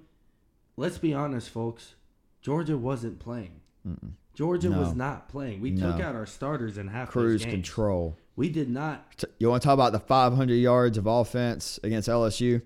[0.78, 1.96] Let's be honest, folks.
[2.42, 3.62] Georgia wasn't playing.
[3.88, 4.12] Mm-mm.
[4.36, 4.80] Georgia no.
[4.80, 5.62] was not playing.
[5.62, 5.92] We no.
[5.92, 8.18] took out our starters in half cruise control.
[8.36, 9.24] We did not.
[9.40, 12.62] You want to talk about the 500 yards of offense against LSU,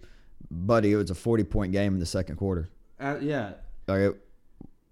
[0.49, 0.91] buddy?
[0.91, 2.69] It was a 40 point game in the second quarter.
[2.99, 3.53] Uh, yeah.
[3.87, 4.17] Like it,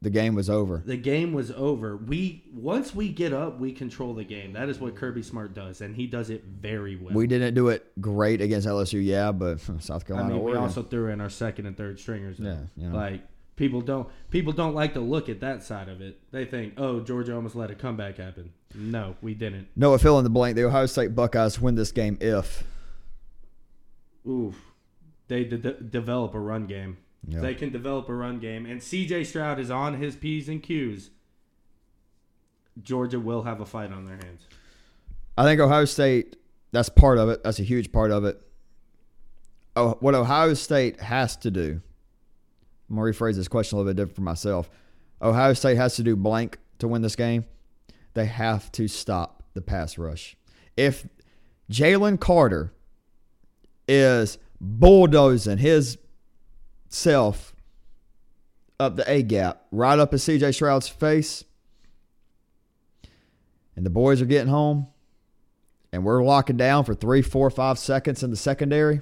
[0.01, 0.83] the game was over.
[0.85, 1.97] The game was over.
[1.97, 4.53] We once we get up, we control the game.
[4.53, 7.13] That is what Kirby Smart does, and he does it very well.
[7.13, 10.29] We didn't do it great against LSU, yeah, but South Carolina.
[10.29, 10.61] I mean, Oregon.
[10.61, 12.39] we also threw in our second and third stringers.
[12.39, 12.95] Yeah, you know.
[12.95, 13.21] like
[13.57, 16.19] People don't people don't like to look at that side of it.
[16.31, 18.53] They think, oh, Georgia almost let a comeback happen.
[18.75, 19.67] No, we didn't.
[19.75, 20.55] Noah, fill in the blank.
[20.55, 22.63] The Ohio State Buckeyes win this game if.
[24.27, 24.55] Oof.
[25.27, 26.97] They de- develop a run game.
[27.27, 27.41] Yeah.
[27.41, 29.25] They can develop a run game, and C.J.
[29.25, 31.11] Stroud is on his p's and q's.
[32.81, 34.47] Georgia will have a fight on their hands.
[35.37, 36.37] I think Ohio State.
[36.71, 37.43] That's part of it.
[37.43, 38.41] That's a huge part of it.
[39.75, 41.81] Oh, what Ohio State has to do.
[42.89, 44.69] I'm gonna rephrase this question a little bit different for myself.
[45.21, 47.45] Ohio State has to do blank to win this game.
[48.13, 50.37] They have to stop the pass rush.
[50.75, 51.07] If
[51.71, 52.73] Jalen Carter
[53.87, 55.97] is bulldozing his
[56.89, 57.55] self
[58.79, 61.43] up the A gap, right up at CJ Stroud's face,
[63.75, 64.87] and the boys are getting home,
[65.91, 69.01] and we're locking down for three, four, five seconds in the secondary,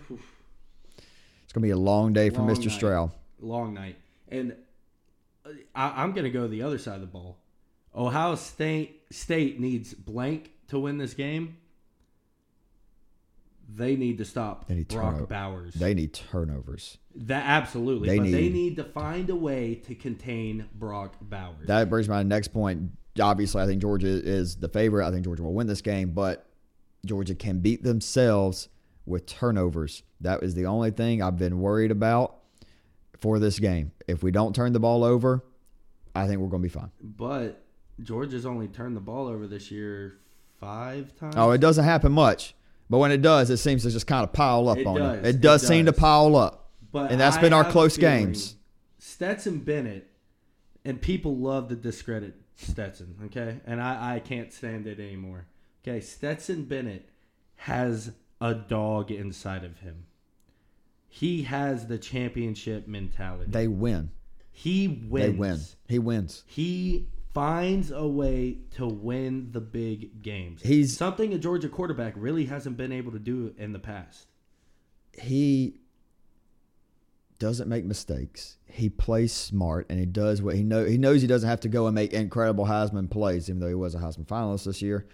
[1.43, 2.65] it's going to be a long day for Long Mr.
[2.65, 2.71] night.
[2.71, 3.11] Stroud.
[3.41, 3.97] Long night,
[4.29, 4.55] and
[5.45, 7.37] uh, I, I'm going to go the other side of the ball.
[7.95, 11.57] Ohio State State needs blank to win this game.
[13.67, 15.25] They need to stop They need Brock turnover.
[15.25, 15.73] Bowers.
[15.73, 16.97] They need turnovers.
[17.15, 21.67] That absolutely, They but they need- need to find a way to contain Brock Bowers.
[21.67, 22.91] That brings me to my next point.
[23.19, 25.07] Obviously, I think Georgia is the favorite.
[25.07, 26.45] I think Georgia will win this game, but
[27.05, 28.67] Georgia can beat themselves
[29.05, 30.03] with turnovers.
[30.19, 32.35] That is the only thing I've been worried about
[33.19, 33.91] for this game.
[34.07, 35.45] If we don't turn the ball over,
[36.13, 36.91] I think we're going to be fine.
[37.01, 37.61] but
[38.03, 40.17] Georgia's only turned the ball over this year
[40.59, 41.35] five times.
[41.37, 42.53] Oh, it doesn't happen much,
[42.89, 45.17] but when it does, it seems to just kind of pile up It on does.
[45.19, 45.25] it.
[45.25, 46.64] It It does seem to pile up,
[46.95, 48.55] But and that's I been our close games.
[48.99, 50.09] Stetson Bennett,
[50.85, 53.59] and people love to discredit Stetson, okay?
[53.65, 55.45] And I, I can't stand it anymore.
[55.85, 57.09] Okay, Stetson Bennett
[57.57, 60.05] has a dog inside of him.
[61.09, 63.51] He has the championship mentality.
[63.51, 64.11] They win.
[64.53, 65.11] he wins.
[65.11, 65.59] They win.
[65.89, 66.43] He wins.
[66.47, 70.61] He finds a way to win the big games.
[70.61, 74.27] He's- something a Georgia quarterback really hasn't been able to do in the past.
[75.21, 75.81] he
[77.39, 78.57] doesn't make mistakes.
[78.65, 80.85] He plays smart and he does what he know.
[80.85, 83.73] He knows he doesn't have to go and make incredible Heisman plays, even though he
[83.73, 85.05] was a Heisman finalist this year.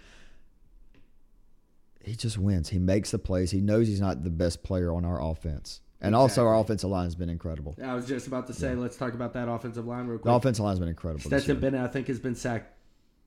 [2.04, 2.68] He just wins.
[2.70, 3.50] He makes the plays.
[3.52, 7.04] He knows he's not the best player on our offense, and also our offensive line
[7.04, 7.76] has been incredible.
[7.82, 10.34] I was just about to say, let's talk about that offensive line real The quick.
[10.34, 11.24] offensive line has been incredible.
[11.24, 11.60] Stetson.
[11.60, 12.76] Bennett, I think, has been sacked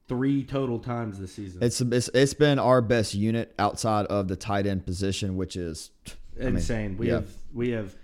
[0.09, 1.63] three total times this season.
[1.63, 5.91] It's, it's it's been our best unit outside of the tight end position, which is
[6.37, 6.97] I mean, insane.
[6.97, 7.13] we yeah.
[7.13, 7.95] have we have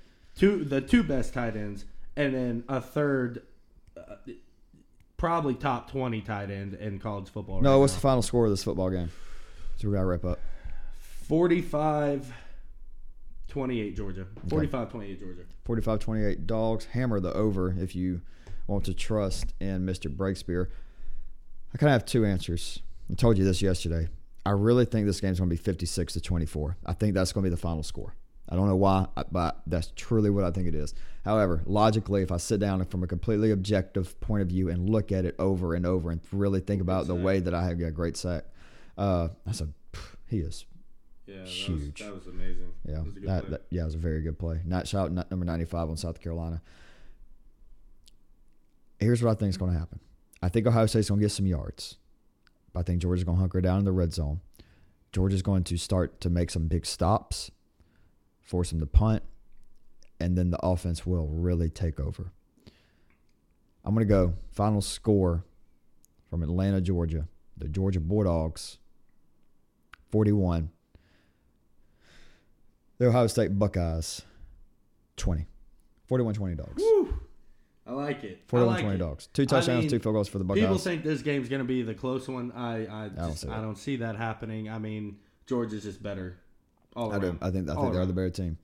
[0.42, 1.86] two the two best tight ends,
[2.16, 3.44] and then a third,
[3.96, 4.16] uh,
[5.18, 7.62] probably top twenty tight end in college football.
[7.62, 7.74] no.
[7.74, 7.98] right What's now.
[7.98, 9.12] the final score of this football game?
[9.78, 10.40] So we got to wrap up.
[11.28, 12.34] 45
[13.48, 14.28] 28 Georgia.
[14.50, 15.42] 45 28 Georgia.
[15.68, 16.86] 45-28 dogs.
[16.86, 18.22] Hammer the over if you
[18.68, 20.14] want to trust in Mr.
[20.14, 20.68] Breakspear.
[21.74, 22.82] I kind of have two answers.
[23.12, 24.10] I told you this yesterday.
[24.46, 26.78] I really think this game's going to be 56 to 24.
[26.86, 28.16] I think that's going to be the final score.
[28.52, 30.94] I don't know why, but that's truly what I think it is.
[31.24, 34.90] However, logically, if I sit down and from a completely objective point of view and
[34.90, 37.80] look at it over and over and really think about the way that I have
[37.80, 38.44] got a great sack,
[38.98, 39.70] uh, that's a
[40.28, 40.66] he is
[41.28, 42.02] Yeah, that Huge.
[42.02, 42.72] Was, that was amazing.
[42.86, 43.50] yeah, That was a good that, play.
[43.52, 44.60] that- yeah, it was a very good play.
[44.66, 46.62] Not shout number ninety five on South Carolina.
[49.00, 50.00] Here's what I think is going to happen.
[50.42, 51.98] I think Ohio State's going to get some yards.
[52.74, 54.42] But I think Georgia's going to hunker down in the red zone.
[55.12, 57.52] Georgia's going to start to make some big stops,
[58.42, 59.24] force them to punt,
[60.20, 62.32] and then the offense will really take over.
[63.84, 65.44] I'm going to go final score
[66.30, 67.28] from Atlanta, Georgia.
[67.58, 68.78] The Georgia Bulldogs
[70.12, 70.70] 41.
[72.98, 74.22] The Ohio State Buckeyes
[75.18, 75.48] 20.
[76.08, 76.74] 41 20 dogs.
[76.76, 77.20] Whew.
[77.88, 78.44] I like it.
[78.48, 79.00] 41 like 20 it.
[79.00, 79.28] dogs.
[79.34, 80.64] Two touchdowns, mean, two field goals for the Buckeyes.
[80.64, 82.52] People think this game's going to be the close one.
[82.52, 84.70] I I, don't see I don't see that happening.
[84.70, 85.18] I mean,
[85.48, 86.38] Georgia's just better.
[86.96, 87.38] All I do.
[87.42, 88.08] I think I All think they're around.
[88.10, 88.58] the better team.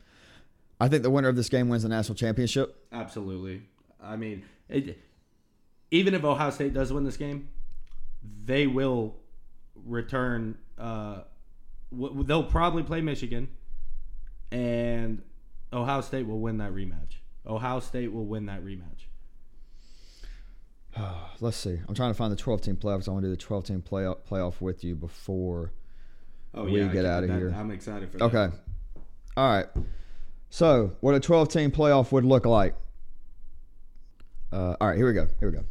[0.79, 2.75] I think the winner of this game wins the national championship.
[2.91, 3.63] Absolutely.
[4.03, 4.97] I mean, it,
[5.91, 7.49] even if Ohio State does win this game,
[8.45, 9.15] they will
[9.85, 10.57] return.
[10.77, 11.21] Uh,
[11.91, 13.47] w- they'll probably play Michigan,
[14.51, 15.21] and
[15.73, 17.15] Ohio State will win that rematch.
[17.47, 19.05] Ohio State will win that rematch.
[21.39, 21.79] Let's see.
[21.87, 23.07] I'm trying to find the 12 team playoffs.
[23.07, 25.71] I want to do the 12 team playoff playoff with you before.
[26.53, 27.53] Oh We get out of that- here.
[27.55, 28.23] I'm excited for that.
[28.25, 28.55] Okay.
[29.35, 29.67] All right.
[30.49, 32.73] So, what a 12 team playoff would look like.
[34.51, 35.27] Uh, all right, here we go.
[35.39, 35.63] Here we go.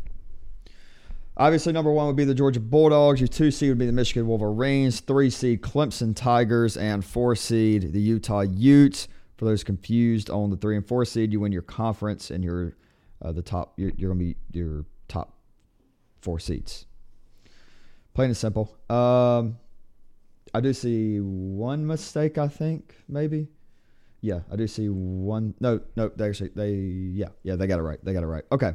[1.38, 3.20] Obviously, number one would be the Georgia Bulldogs.
[3.20, 5.00] Your two seed would be the Michigan Wolverines.
[5.00, 9.08] Three seed Clemson Tigers, and four seed the Utah Utes.
[9.36, 12.74] For those confused on the three and four seed, you win your conference and your
[13.20, 13.74] uh, the top.
[13.76, 15.36] You're, you're going to be your top
[16.20, 16.86] four seats.
[18.14, 18.74] Plain and simple.
[18.88, 19.58] Um,
[20.56, 22.38] I do see one mistake.
[22.38, 23.48] I think maybe.
[24.22, 25.52] Yeah, I do see one.
[25.60, 28.02] No, no, they actually they yeah yeah they got it right.
[28.02, 28.44] They got it right.
[28.50, 28.72] Okay.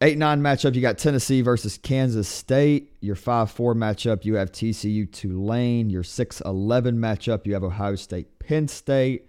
[0.00, 0.74] Eight nine matchup.
[0.74, 2.94] You got Tennessee versus Kansas State.
[3.02, 4.24] Your five four matchup.
[4.24, 5.90] You have TCU Tulane.
[5.90, 7.46] Your six eleven matchup.
[7.46, 9.26] You have Ohio State Penn State,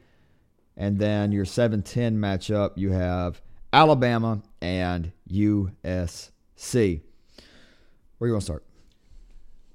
[0.77, 2.77] and then your seven ten matchup.
[2.77, 3.41] You have
[3.73, 7.01] Alabama and USC.
[8.19, 8.63] Where you want to start?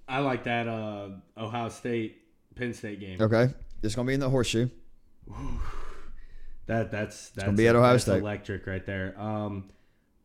[0.09, 2.23] I like that uh, Ohio State
[2.55, 3.21] Penn State game.
[3.21, 3.53] Okay,
[3.83, 4.69] it's gonna be in the horseshoe.
[6.67, 8.19] that that's that's gonna be at Ohio State.
[8.19, 9.15] Electric right there.
[9.21, 9.71] Um,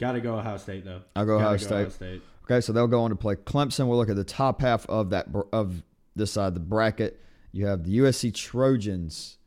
[0.02, 1.02] Got to go Ohio State though.
[1.16, 1.72] I'll go, Ohio, State.
[1.72, 2.22] Ohio State.
[2.46, 3.88] Okay, so they'll go on to play Clemson.
[3.88, 5.84] We'll look at the top half of that of
[6.16, 7.22] this side of the bracket.
[7.52, 9.38] You have the USC Trojans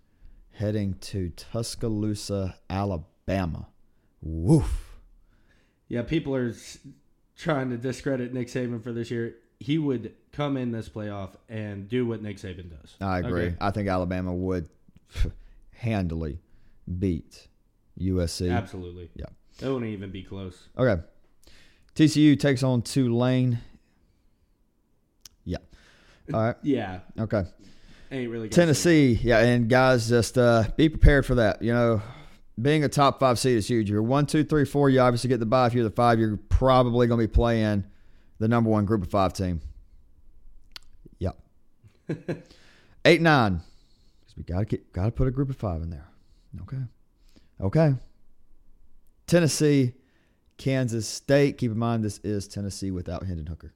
[0.53, 3.66] heading to Tuscaloosa, Alabama.
[4.22, 5.01] Woof.
[5.89, 6.55] Yeah, people are
[7.37, 9.35] trying to discredit Nick Saban for this year.
[9.61, 12.95] He would come in this playoff and do what Nick Saban does.
[13.01, 13.47] I agree.
[13.47, 13.57] Okay.
[13.61, 14.69] I think Alabama would
[15.73, 16.41] handily
[16.99, 17.49] beat
[17.99, 18.55] USC.
[18.55, 19.11] Absolutely.
[19.15, 19.27] Yeah.
[19.61, 20.69] It wouldn't even be close.
[20.77, 21.01] Okay.
[21.95, 23.61] TCU takes on Tulane.
[25.45, 25.59] Yeah.
[26.33, 26.57] All right.
[26.63, 27.01] Yeah.
[27.19, 27.45] Okay.
[28.11, 29.19] Ain't really Tennessee.
[29.23, 31.63] Yeah, and guys, just uh, be prepared for that.
[31.63, 32.03] You know,
[32.61, 33.91] being a top five seed is huge.
[33.91, 34.89] You're one, two, three, four.
[34.89, 35.67] You obviously get the bye.
[35.67, 37.85] If you're the five, you're probably going to be playing
[38.39, 39.61] the number one group of five team.
[41.18, 41.39] Yep.
[43.05, 43.61] Eight, nine.
[44.20, 46.07] Because We got to got to put a group of five in there.
[46.62, 46.82] Okay.
[47.61, 47.95] Okay.
[49.26, 49.95] Tennessee,
[50.59, 51.59] Kansas State.
[51.59, 53.72] Keep in mind, this is Tennessee without Hendon Hooker.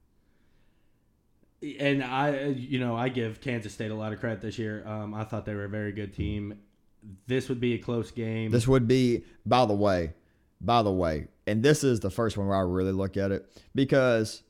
[1.80, 4.86] And I, you know, I give Kansas State a lot of credit this year.
[4.86, 6.58] Um, I thought they were a very good team.
[7.26, 8.50] This would be a close game.
[8.50, 10.12] This would be, by the way,
[10.60, 13.50] by the way, and this is the first one where I really look at it
[13.74, 14.42] because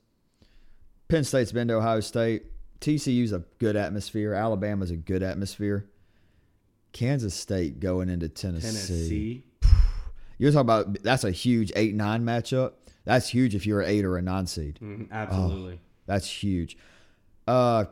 [1.09, 2.44] Penn State's been to Ohio State.
[2.80, 4.34] TCU's a good atmosphere.
[4.34, 5.86] Alabama's a good atmosphere.
[6.92, 8.68] Kansas State going into Tennessee.
[8.68, 9.44] Tennessee.
[10.38, 12.72] You're talking about that's a huge eight nine matchup.
[13.04, 14.78] That's huge if you're an eight or a nine seed.
[14.82, 16.76] Mm, absolutely, oh, that's huge.
[17.46, 17.86] Uh,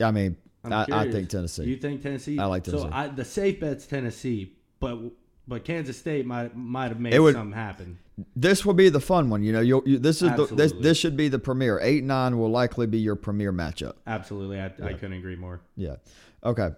[0.00, 1.64] I mean, I, I, think Tennessee.
[1.64, 2.38] You think Tennessee?
[2.38, 2.84] I like Tennessee.
[2.84, 4.98] So I, the safe bet's Tennessee, but
[5.46, 7.98] but Kansas State might might have made would, something happen.
[8.36, 9.42] This will be the fun one.
[9.42, 11.80] You know, you this is the, this this should be the premier.
[11.82, 13.94] Eight nine will likely be your premier matchup.
[14.06, 14.86] Absolutely, I, yeah.
[14.86, 15.60] I couldn't agree more.
[15.76, 15.96] Yeah.
[16.44, 16.70] Okay,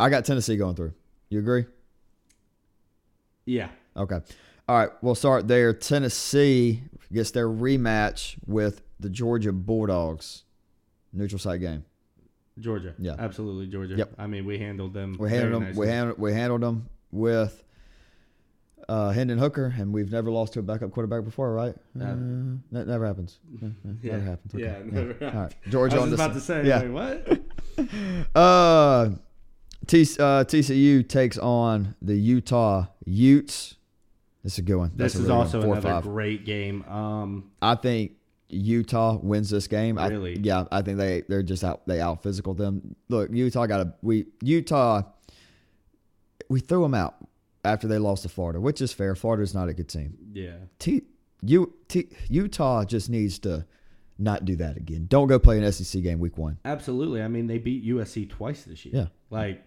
[0.00, 0.92] I got Tennessee going through.
[1.28, 1.66] You agree?
[3.46, 3.68] Yeah.
[3.96, 4.20] Okay.
[4.68, 4.90] All right.
[5.02, 5.72] We'll start there.
[5.72, 10.44] Tennessee gets their rematch with the Georgia Bulldogs.
[11.12, 11.84] Neutral site game.
[12.58, 12.94] Georgia.
[12.98, 13.16] Yeah.
[13.18, 13.96] Absolutely Georgia.
[13.96, 14.14] Yep.
[14.18, 15.16] I mean, we handled them.
[15.18, 15.68] We handled them.
[15.68, 15.80] Nicely.
[15.80, 16.18] We handled.
[16.18, 17.64] We handled them with
[18.88, 21.74] uh, Hendon Hooker, and we've never lost to a backup quarterback before, right?
[22.00, 22.14] Uh,
[22.72, 23.38] that never happens.
[24.02, 24.12] yeah.
[24.12, 24.54] Never happens.
[24.54, 24.64] Okay.
[24.64, 24.78] Yeah.
[24.84, 25.30] Never yeah.
[25.30, 25.54] All right.
[25.68, 25.96] Georgia.
[25.96, 26.66] I was about to say.
[26.66, 26.82] Yeah.
[26.82, 27.26] Like,
[27.76, 28.34] what?
[28.34, 29.10] uh,
[29.86, 33.76] T, uh, TCU takes on the Utah Utes.
[34.42, 34.92] This is a good one.
[34.96, 36.02] That's this is also Four, another five.
[36.02, 36.82] great game.
[36.84, 38.12] Um, I think
[38.48, 39.96] Utah wins this game.
[39.98, 40.36] Really?
[40.36, 42.96] I, yeah, I think they they're just out they out physical them.
[43.08, 45.02] Look, Utah got a we Utah.
[46.48, 47.16] We threw them out
[47.64, 49.14] after they lost to Florida, which is fair.
[49.14, 50.16] Florida's not a good team.
[50.32, 50.56] Yeah.
[50.78, 51.02] T,
[51.42, 53.66] U, T, Utah just needs to
[54.18, 55.06] not do that again.
[55.08, 56.58] Don't go play an SEC game week one.
[56.64, 57.22] Absolutely.
[57.22, 58.94] I mean, they beat USC twice this year.
[58.94, 59.06] Yeah.
[59.30, 59.64] Like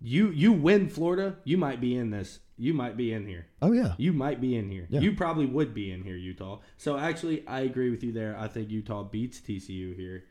[0.00, 2.40] you you win Florida, you might be in this.
[2.56, 3.46] You might be in here.
[3.62, 3.94] Oh yeah.
[3.96, 4.86] You might be in here.
[4.88, 5.00] Yeah.
[5.00, 6.60] You probably would be in here, Utah.
[6.76, 8.36] So actually, I agree with you there.
[8.38, 10.24] I think Utah beats TCU here.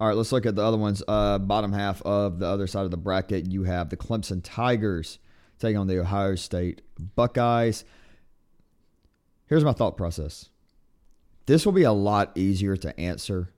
[0.00, 1.02] All right, let's look at the other ones.
[1.08, 5.18] Uh, bottom half of the other side of the bracket, you have the Clemson Tigers
[5.58, 6.82] taking on the Ohio State
[7.16, 7.84] Buckeyes.
[9.46, 10.50] Here's my thought process.
[11.46, 13.52] This will be a lot easier to answer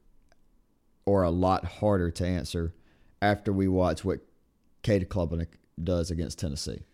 [1.05, 2.72] or a lot harder to answer
[3.20, 4.20] after we watch what
[4.82, 5.49] Cade Klubnik
[5.82, 6.84] does against Tennessee.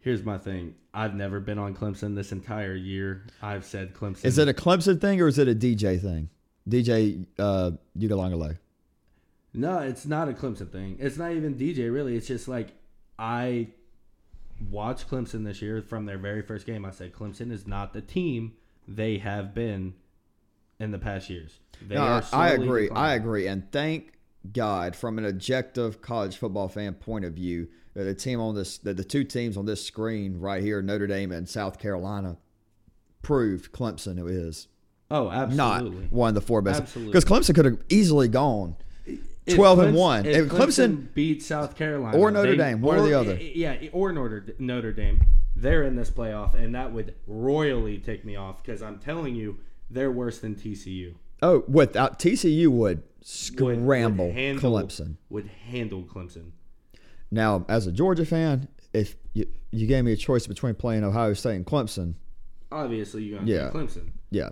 [0.00, 0.74] Here's my thing.
[0.92, 3.26] I've never been on Clemson this entire year.
[3.40, 4.24] I've said Clemson.
[4.24, 6.28] Is it a Clemson thing or is it a DJ thing?
[6.68, 8.58] DJ uh, Uiagalelei.
[9.52, 10.96] No, it's not a Clemson thing.
[11.00, 12.16] It's not even DJ really.
[12.16, 12.68] It's just like
[13.18, 13.68] I
[14.70, 16.84] watched Clemson this year from their very first game.
[16.84, 18.54] I said Clemson is not the team
[18.86, 19.94] they have been
[20.78, 21.58] in the past years.
[21.86, 22.84] They no, I agree.
[22.84, 23.10] Declining.
[23.10, 23.46] I agree.
[23.46, 24.14] And thank
[24.52, 28.78] God, from an objective college football fan point of view, that the team on this,
[28.78, 32.38] that the two teams on this screen right here, Notre Dame and South Carolina,
[33.22, 34.68] proved Clemson it is.
[35.10, 36.02] Oh, absolutely.
[36.02, 36.94] Not one of the four best.
[36.94, 38.76] Because Clemson could have easily gone
[39.48, 40.26] 12 and 1.
[40.26, 43.36] If, Clemson, Clemson beat South Carolina or Notre they, Dame, one or, or the other.
[43.36, 45.20] Yeah, or Notre Notre Dame,
[45.56, 49.58] they're in this playoff and that would royally take me off cuz I'm telling you
[49.90, 51.14] they're worse than TCU.
[51.42, 55.16] Oh, without TCU would scramble would, would handle, Clemson.
[55.30, 56.50] Would handle Clemson.
[57.30, 61.32] Now, as a Georgia fan, if you, you gave me a choice between playing Ohio
[61.32, 62.14] State and Clemson,
[62.70, 64.10] obviously you're going to yeah, Clemson.
[64.30, 64.50] Yeah.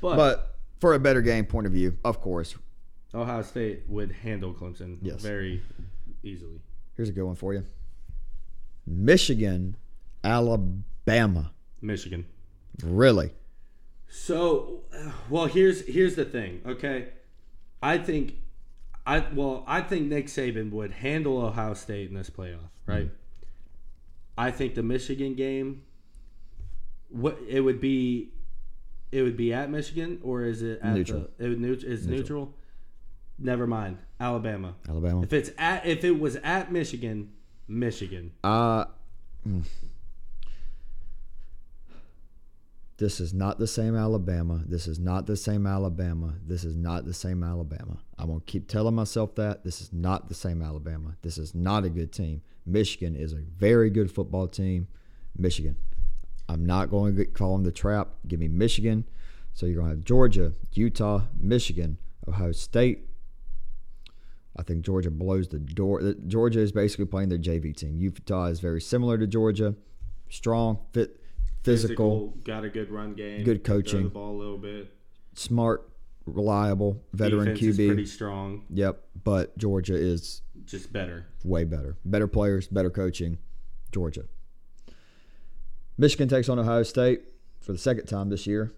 [0.00, 2.54] But, but for a better game point of view, of course,
[3.14, 5.22] Ohio State would handle Clemson yes.
[5.22, 5.62] very
[6.22, 6.60] easily.
[6.96, 7.64] Here's a good one for you.
[8.86, 9.76] Michigan,
[10.22, 11.52] Alabama.
[11.80, 12.26] Michigan.
[12.82, 13.32] Really?
[14.08, 14.80] So,
[15.28, 16.60] well, here's here's the thing.
[16.66, 17.08] Okay,
[17.82, 18.34] I think,
[19.06, 23.06] I well, I think Nick Saban would handle Ohio State in this playoff, right?
[23.06, 23.14] Mm-hmm.
[24.38, 25.82] I think the Michigan game,
[27.08, 28.30] what it would be,
[29.16, 31.28] it would be at Michigan or is it at neutral?
[31.38, 32.18] The, it would is neutral.
[32.18, 32.54] neutral.
[33.38, 34.74] Never mind, Alabama.
[34.86, 35.22] Alabama.
[35.22, 37.32] If it's at if it was at Michigan,
[37.66, 38.32] Michigan.
[38.44, 38.84] Uh.
[39.48, 39.64] Mm.
[42.98, 44.62] This is not the same Alabama.
[44.66, 46.34] This is not the same Alabama.
[46.46, 47.98] This is not the same Alabama.
[48.18, 49.64] I'm going to keep telling myself that.
[49.64, 51.16] This is not the same Alabama.
[51.20, 52.40] This is not a good team.
[52.64, 54.88] Michigan is a very good football team.
[55.36, 55.76] Michigan.
[56.48, 58.08] I'm not going to call them the trap.
[58.26, 59.04] Give me Michigan.
[59.52, 63.08] So you're going to have Georgia, Utah, Michigan, Ohio State.
[64.56, 66.14] I think Georgia blows the door.
[66.26, 67.98] Georgia is basically playing their JV team.
[67.98, 69.74] Utah is very similar to Georgia.
[70.28, 71.20] Strong, fit
[71.62, 74.92] physical, physical, got a good run game, good coaching, the ball a little bit,
[75.34, 75.88] smart,
[76.26, 78.64] reliable, veteran Defense QB, pretty strong.
[78.70, 83.38] Yep, but Georgia is just better, way better, better players, better coaching.
[83.92, 84.24] Georgia.
[85.98, 87.22] Michigan takes on Ohio State
[87.60, 88.72] for the second time this year.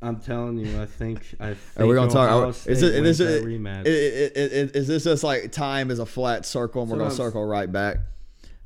[0.00, 2.66] I'm telling you, I think I think Are we gonna Ohio talk?
[2.66, 3.86] Is, it, is, it, rematch.
[3.86, 7.70] Is, is, this just like time is a flat circle and we're gonna circle right
[7.70, 7.98] back?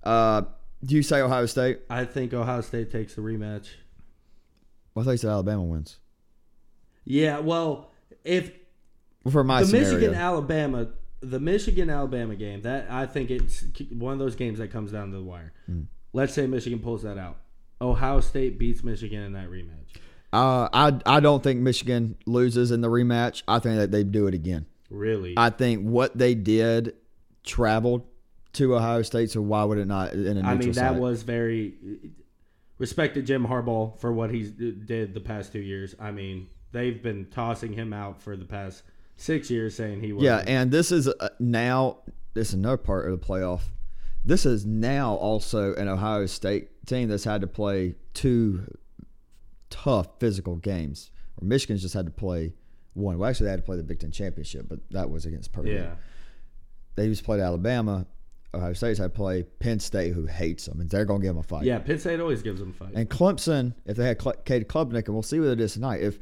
[0.02, 0.42] Uh,
[0.84, 1.80] do you say Ohio State?
[1.88, 3.68] I think Ohio State takes the rematch.
[4.94, 5.98] Well, I thought you said Alabama wins.
[7.04, 7.92] Yeah, well,
[8.24, 8.52] if
[9.30, 9.94] for my the scenario.
[9.94, 10.88] Michigan Alabama,
[11.20, 15.10] the Michigan Alabama game, that I think it's one of those games that comes down
[15.10, 15.52] to the wire.
[15.70, 15.86] Mm.
[16.12, 17.38] Let's say Michigan pulls that out.
[17.80, 19.96] Ohio State beats Michigan in that rematch.
[20.32, 23.42] Uh, I I don't think Michigan loses in the rematch.
[23.48, 24.66] I think that they do it again.
[24.90, 25.34] Really?
[25.36, 26.94] I think what they did
[27.44, 28.06] traveled
[28.54, 31.74] to Ohio State, so why would it not in a I mean, that was very
[32.78, 35.94] respected Jim Harbaugh for what he did the past two years.
[35.98, 38.82] I mean, they've been tossing him out for the past
[39.18, 40.24] six years, saying he was.
[40.24, 41.98] Yeah, and this is uh, now
[42.32, 43.62] this is another part of the playoff.
[44.24, 48.76] This is now also an Ohio State team that's had to play two
[49.70, 51.10] tough physical games.
[51.40, 52.54] Or Michigan's just had to play
[52.94, 53.18] one.
[53.18, 55.72] Well, actually, they had to play the Big Ten championship, but that was against Purdue.
[55.72, 55.94] Yeah.
[56.96, 58.06] They just played Alabama.
[58.54, 61.34] Ohio State's had to play Penn State, who hates them, and they're going to give
[61.34, 61.64] them a fight.
[61.64, 62.94] Yeah, Penn State always gives them a fight.
[62.94, 66.00] And Clemson, if they had Cade Klubnik, and we'll see what it is tonight.
[66.00, 66.18] If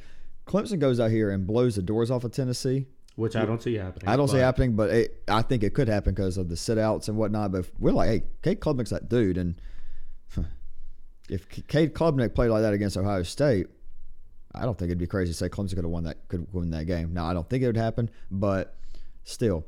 [0.46, 2.86] Clemson goes out here and blows the doors off of Tennessee,
[3.16, 4.08] which I don't see happening.
[4.08, 7.08] I don't see happening, but it, I think it could happen because of the sit-outs
[7.08, 7.52] and whatnot.
[7.52, 9.60] But we're like, hey, Cade Klubnik's that dude, and
[11.28, 13.66] if Cade Klubnik played like that against Ohio State,
[14.54, 16.70] I don't think it'd be crazy to say Clemson could have won that could win
[16.70, 17.12] that game.
[17.12, 18.76] Now I don't think it would happen, but
[19.24, 19.66] still,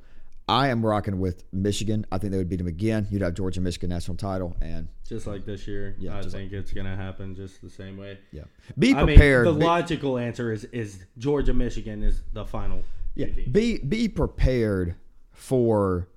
[0.49, 2.07] I am rocking with Michigan.
[2.11, 3.07] I think they would beat them again.
[3.11, 6.53] You'd have Georgia Michigan national title, and just like this year, yeah, I think like,
[6.53, 8.19] it's gonna happen just the same way.
[8.33, 8.45] Yeah,
[8.79, 9.47] be prepared.
[9.47, 12.83] I mean, the be, logical answer is is Georgia Michigan is the final.
[13.15, 14.95] Yeah, be be prepared
[15.33, 16.09] for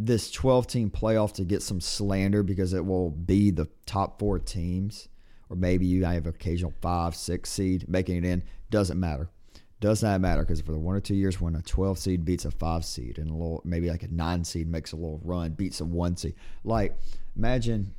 [0.00, 4.38] this 12 team playoff to get some slander because it will be the top four
[4.38, 5.08] teams,
[5.48, 8.42] or maybe you have occasional five, six seed making it in.
[8.70, 9.28] Doesn't matter.
[9.80, 12.44] Does not matter because for the one or two years when a 12 seed beats
[12.44, 15.52] a five seed and a little maybe like a nine seed makes a little run,
[15.52, 16.34] beats a one seed.
[16.62, 16.96] Like
[17.36, 17.94] imagine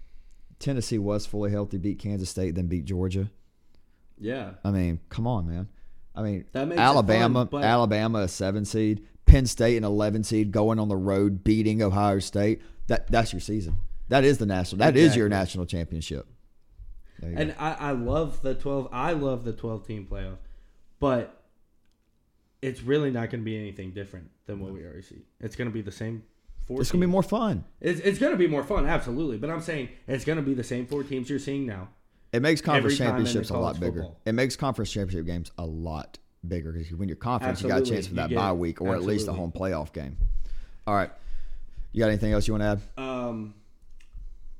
[0.59, 3.29] Tennessee was fully healthy, beat Kansas State, then beat Georgia.
[4.17, 4.51] Yeah.
[4.63, 5.67] I mean, come on, man.
[6.15, 10.87] I mean, Alabama, fun, Alabama, a seven seed, Penn State, an eleven seed, going on
[10.87, 12.61] the road, beating Ohio State.
[12.87, 13.81] That that's your season.
[14.07, 14.79] That is the national.
[14.79, 15.01] That exactly.
[15.01, 16.27] is your national championship.
[17.21, 18.87] And I, I love the twelve.
[18.93, 20.37] I love the twelve team playoff,
[20.99, 21.34] but
[22.65, 25.21] it's really not going to be anything different than what we already see.
[25.39, 26.23] It's going to be the same
[26.65, 26.81] four.
[26.81, 27.63] It's going to be more fun.
[27.79, 29.37] It's, it's going to be more fun, absolutely.
[29.37, 31.89] But I'm saying it's going to be the same four teams you're seeing now.
[32.33, 34.01] It makes conference championships a lot bigger.
[34.01, 34.19] Football.
[34.25, 37.79] It makes conference championship games a lot bigger because when you win your conference, absolutely.
[37.79, 39.13] you got a chance for that bye week or absolutely.
[39.13, 40.17] at least a home playoff game.
[40.87, 41.11] All right.
[41.93, 43.01] You got anything else you want to add?
[43.01, 43.53] Um,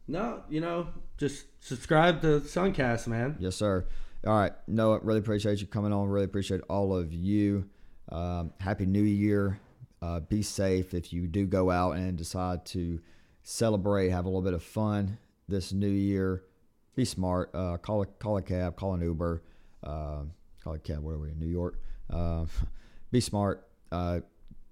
[0.07, 0.87] no, you know,
[1.17, 3.35] just subscribe to Suncast, man.
[3.39, 3.85] Yes, sir.
[4.25, 4.53] All right.
[4.67, 6.07] Noah, really appreciate you coming on.
[6.07, 7.67] Really appreciate all of you.
[8.09, 9.59] Um, happy New Year.
[10.01, 12.99] Uh, be safe if you do go out and decide to
[13.43, 16.43] celebrate, have a little bit of fun this new year.
[16.95, 17.49] Be smart.
[17.53, 19.41] Uh, call a call a cab, call an Uber,
[19.83, 20.21] uh,
[20.63, 20.99] call a cab.
[20.99, 21.79] Where are we in New York?
[22.11, 22.45] Uh,
[23.11, 23.67] be smart.
[23.91, 24.19] Uh,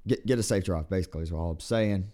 [0.08, 0.90] get get a safe drive.
[0.90, 2.12] Basically, is all I'm saying.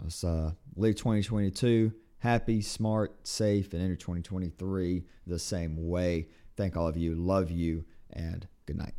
[0.00, 6.26] Let's uh, leave 2022 happy, smart, safe, and enter 2023 the same way.
[6.56, 7.14] Thank all of you.
[7.14, 8.94] Love you, and good night.